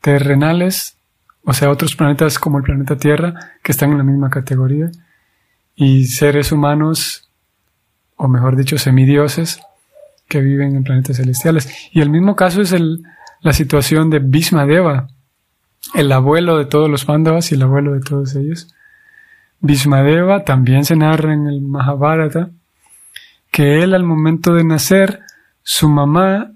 terrenales, 0.01 0.97
o 1.45 1.53
sea, 1.53 1.71
otros 1.71 1.97
planetas 1.97 2.39
como 2.39 2.59
el 2.59 2.65
planeta 2.65 2.97
Tierra 2.97 3.35
que 3.63 3.73
están 3.73 3.93
en 3.93 3.99
la 3.99 4.05
misma 4.05 4.31
categoría, 4.31 4.91
y 5.75 6.05
seres 6.05 6.53
humanos, 6.53 7.31
o 8.17 8.29
mejor 8.29 8.57
dicho, 8.57 8.77
semidioses 8.77 9.61
que 10.29 10.41
viven 10.41 10.77
en 10.77 10.85
planetas 10.85 11.17
celestiales. 11.17 11.91
Y 11.93 12.01
el 12.01 12.11
mismo 12.11 12.37
caso 12.37 12.61
es 12.61 12.73
el, 12.73 13.03
la 13.41 13.53
situación 13.53 14.11
de 14.11 14.19
Bhismadeva, 14.19 15.09
el 15.95 16.13
abuelo 16.13 16.59
de 16.59 16.67
todos 16.67 16.91
los 16.91 17.05
Pandavas 17.05 17.51
y 17.51 17.55
el 17.55 17.63
abuelo 17.63 17.95
de 17.95 18.01
todos 18.01 18.35
ellos. 18.37 18.75
Bhismadeva 19.61 20.45
también 20.45 20.85
se 20.85 20.97
narra 20.97 21.33
en 21.33 21.47
el 21.47 21.63
Mahabharata 21.63 22.51
que 23.51 23.83
él 23.83 23.95
al 23.95 24.05
momento 24.05 24.55
de 24.55 24.65
nacer, 24.65 25.21
su 25.63 25.89
mamá, 25.89 26.53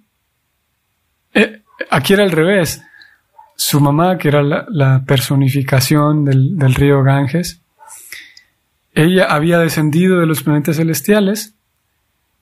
eh, 1.33 1.63
aquí 1.91 2.13
era 2.13 2.23
al 2.23 2.31
revés, 2.31 2.83
su 3.57 3.81
mamá, 3.81 4.19
que 4.19 4.29
era 4.29 4.43
la, 4.43 5.05
personificación 5.05 6.25
del, 6.25 6.59
del 6.59 6.75
río 6.75 7.03
Ganges, 7.03 7.61
ella 8.95 9.27
había 9.27 9.59
descendido 9.59 10.21
de 10.21 10.27
los 10.27 10.43
planetas 10.43 10.77
celestiales 10.77 11.55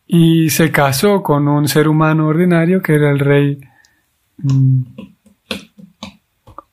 y 0.07 0.51
se 0.51 0.70
casó 0.70 1.22
con 1.22 1.48
un 1.48 1.68
ser 1.68 1.88
humano 1.88 2.27
ordinario 2.27 2.83
que 2.83 2.94
era 2.94 3.11
el 3.11 3.18
rey 3.18 3.61
Mm. 4.42 4.83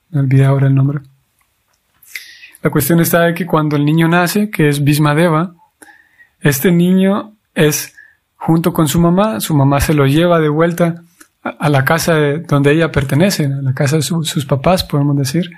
Me 0.10 0.20
olvidé 0.20 0.46
ahora 0.46 0.68
el 0.68 0.76
nombre. 0.76 1.00
La 2.62 2.70
cuestión 2.70 3.00
está 3.00 3.22
de 3.22 3.34
que 3.34 3.46
cuando 3.46 3.76
el 3.76 3.86
niño 3.86 4.08
nace, 4.08 4.50
que 4.50 4.68
es 4.68 4.84
Bismadeva, 4.84 5.56
este 6.42 6.72
niño 6.72 7.34
es 7.54 7.96
junto 8.36 8.74
con 8.74 8.88
su 8.88 9.00
mamá, 9.00 9.40
su 9.40 9.54
mamá 9.56 9.80
se 9.82 9.94
lo 9.94 10.08
lleva 10.08 10.40
de 10.40 10.50
vuelta 10.50 11.04
a, 11.42 11.70
la 11.70 11.86
casa 11.86 12.16
donde 12.48 12.72
ella 12.72 12.92
pertenece, 12.92 13.46
a 13.46 13.62
la 13.62 13.74
casa 13.74 13.98
de 13.98 14.02
sus 14.02 14.46
papás, 14.46 14.84
podemos 14.84 15.18
decir, 15.18 15.50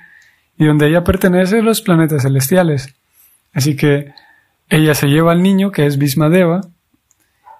y 0.58 0.65
donde 0.65 0.88
ella 0.88 1.04
pertenece 1.04 1.62
los 1.62 1.82
planetas 1.82 2.24
celestiales. 2.24 2.94
Así 3.54 3.76
que 3.76 4.13
ella 4.70 4.94
se 4.94 5.08
lleva 5.08 5.32
al 5.32 5.41
niño, 5.41 5.72
que 5.72 5.86
es 5.86 5.98
Bismadeva, 5.98 6.62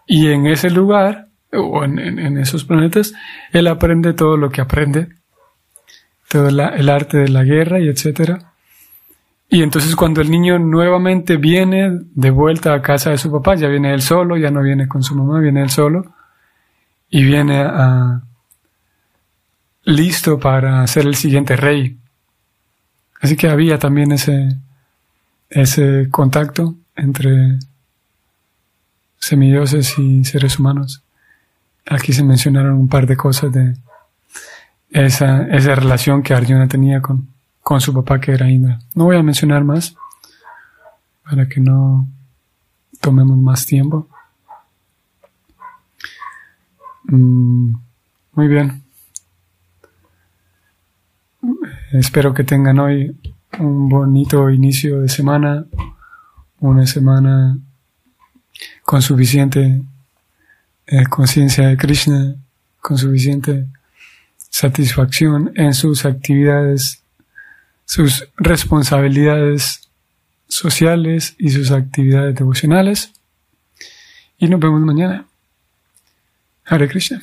y 0.06 0.28
en 0.28 0.46
ese 0.48 0.70
lugar 0.70 1.28
o 1.52 1.84
en, 1.84 2.38
esos 2.38 2.64
planetas, 2.64 3.14
él 3.52 3.68
aprende 3.68 4.14
todo 4.14 4.38
lo 4.38 4.50
que 4.50 4.62
aprende, 4.62 5.10
todo 6.30 6.48
el 6.48 6.90
arte 6.90 7.18
de 7.18 7.28
la 7.28 7.44
guerra 7.44 7.80
y 7.80 7.90
etcétera. 7.90 8.54
Y 9.50 9.64
entonces 9.64 9.98
cuando 9.98 10.22
el 10.22 10.32
niño 10.32 10.60
nuevamente 10.60 11.36
viene 11.36 11.92
de 12.16 12.30
vuelta 12.30 12.74
a 12.74 12.82
casa 12.82 13.10
de 13.10 13.18
su 13.18 13.30
papá, 13.30 13.56
ya 13.56 13.68
viene 13.68 13.94
él 13.94 14.02
solo, 14.02 14.38
ya 14.38 14.50
no 14.50 14.62
viene 14.62 14.88
con 14.88 15.04
su 15.04 15.14
mamá, 15.14 15.42
viene 15.42 15.62
él 15.62 15.70
solo, 15.70 16.14
y 17.12 17.24
viene 17.24 17.62
a, 17.62 18.21
listo 19.84 20.39
para 20.39 20.88
ser 20.88 21.06
el 21.06 21.15
siguiente 21.15 21.56
rey. 21.56 21.97
Así 23.19 23.36
que 23.36 23.50
había 23.50 23.78
también 23.78 24.12
ese, 24.12 24.58
ese 25.50 26.08
contacto 26.10 26.76
entre 26.95 27.60
semidioses 29.19 30.00
y 30.00 30.24
seres 30.26 30.58
humanos. 30.58 31.04
Aquí 31.86 32.13
se 32.13 32.24
mencionaron 32.24 32.74
un 32.74 32.88
par 32.88 33.06
de 33.06 33.17
cosas 33.17 33.52
de 33.52 33.76
esa, 34.89 35.43
esa 35.43 35.76
relación 35.76 36.24
que 36.24 36.34
Arjuna 36.34 36.67
tenía 36.67 37.02
con, 37.02 37.28
con 37.62 37.82
su 37.82 37.93
papá 37.93 38.19
que 38.19 38.32
era 38.32 38.50
Indra. 38.50 38.80
No 38.95 39.06
voy 39.06 39.17
a 39.17 39.24
mencionar 39.24 39.63
más 39.63 39.95
para 41.24 41.47
que 41.47 41.60
no 41.60 42.08
tomemos 43.02 43.38
más 43.38 43.65
tiempo. 43.65 44.08
Mm, 47.12 47.74
muy 48.32 48.47
bien. 48.47 48.84
Espero 51.91 52.34
que 52.34 52.45
tengan 52.45 52.80
hoy 52.80 53.13
un 53.60 53.89
bonito 53.89 54.50
inicio 54.50 55.02
de 55.02 55.10
semana, 55.10 55.65
una 56.62 56.86
semana 56.88 57.60
con 58.84 59.02
suficiente 59.02 59.82
eh, 60.88 61.04
conciencia 61.10 61.67
de 61.67 61.76
Krishna, 61.76 62.36
con 62.80 62.97
suficiente 62.97 63.67
satisfacción 64.38 65.52
en 65.56 65.74
sus 65.74 66.06
actividades, 66.06 67.04
sus 67.84 68.26
responsabilidades 68.38 69.89
sociales 70.47 71.36
y 71.38 71.50
sus 71.50 71.71
actividades 71.71 72.36
devocionales. 72.36 73.12
Y 74.38 74.47
nos 74.47 74.62
vemos 74.62 74.80
mañana. 74.80 75.26
Hare 76.72 76.88
Krishna. 76.88 77.20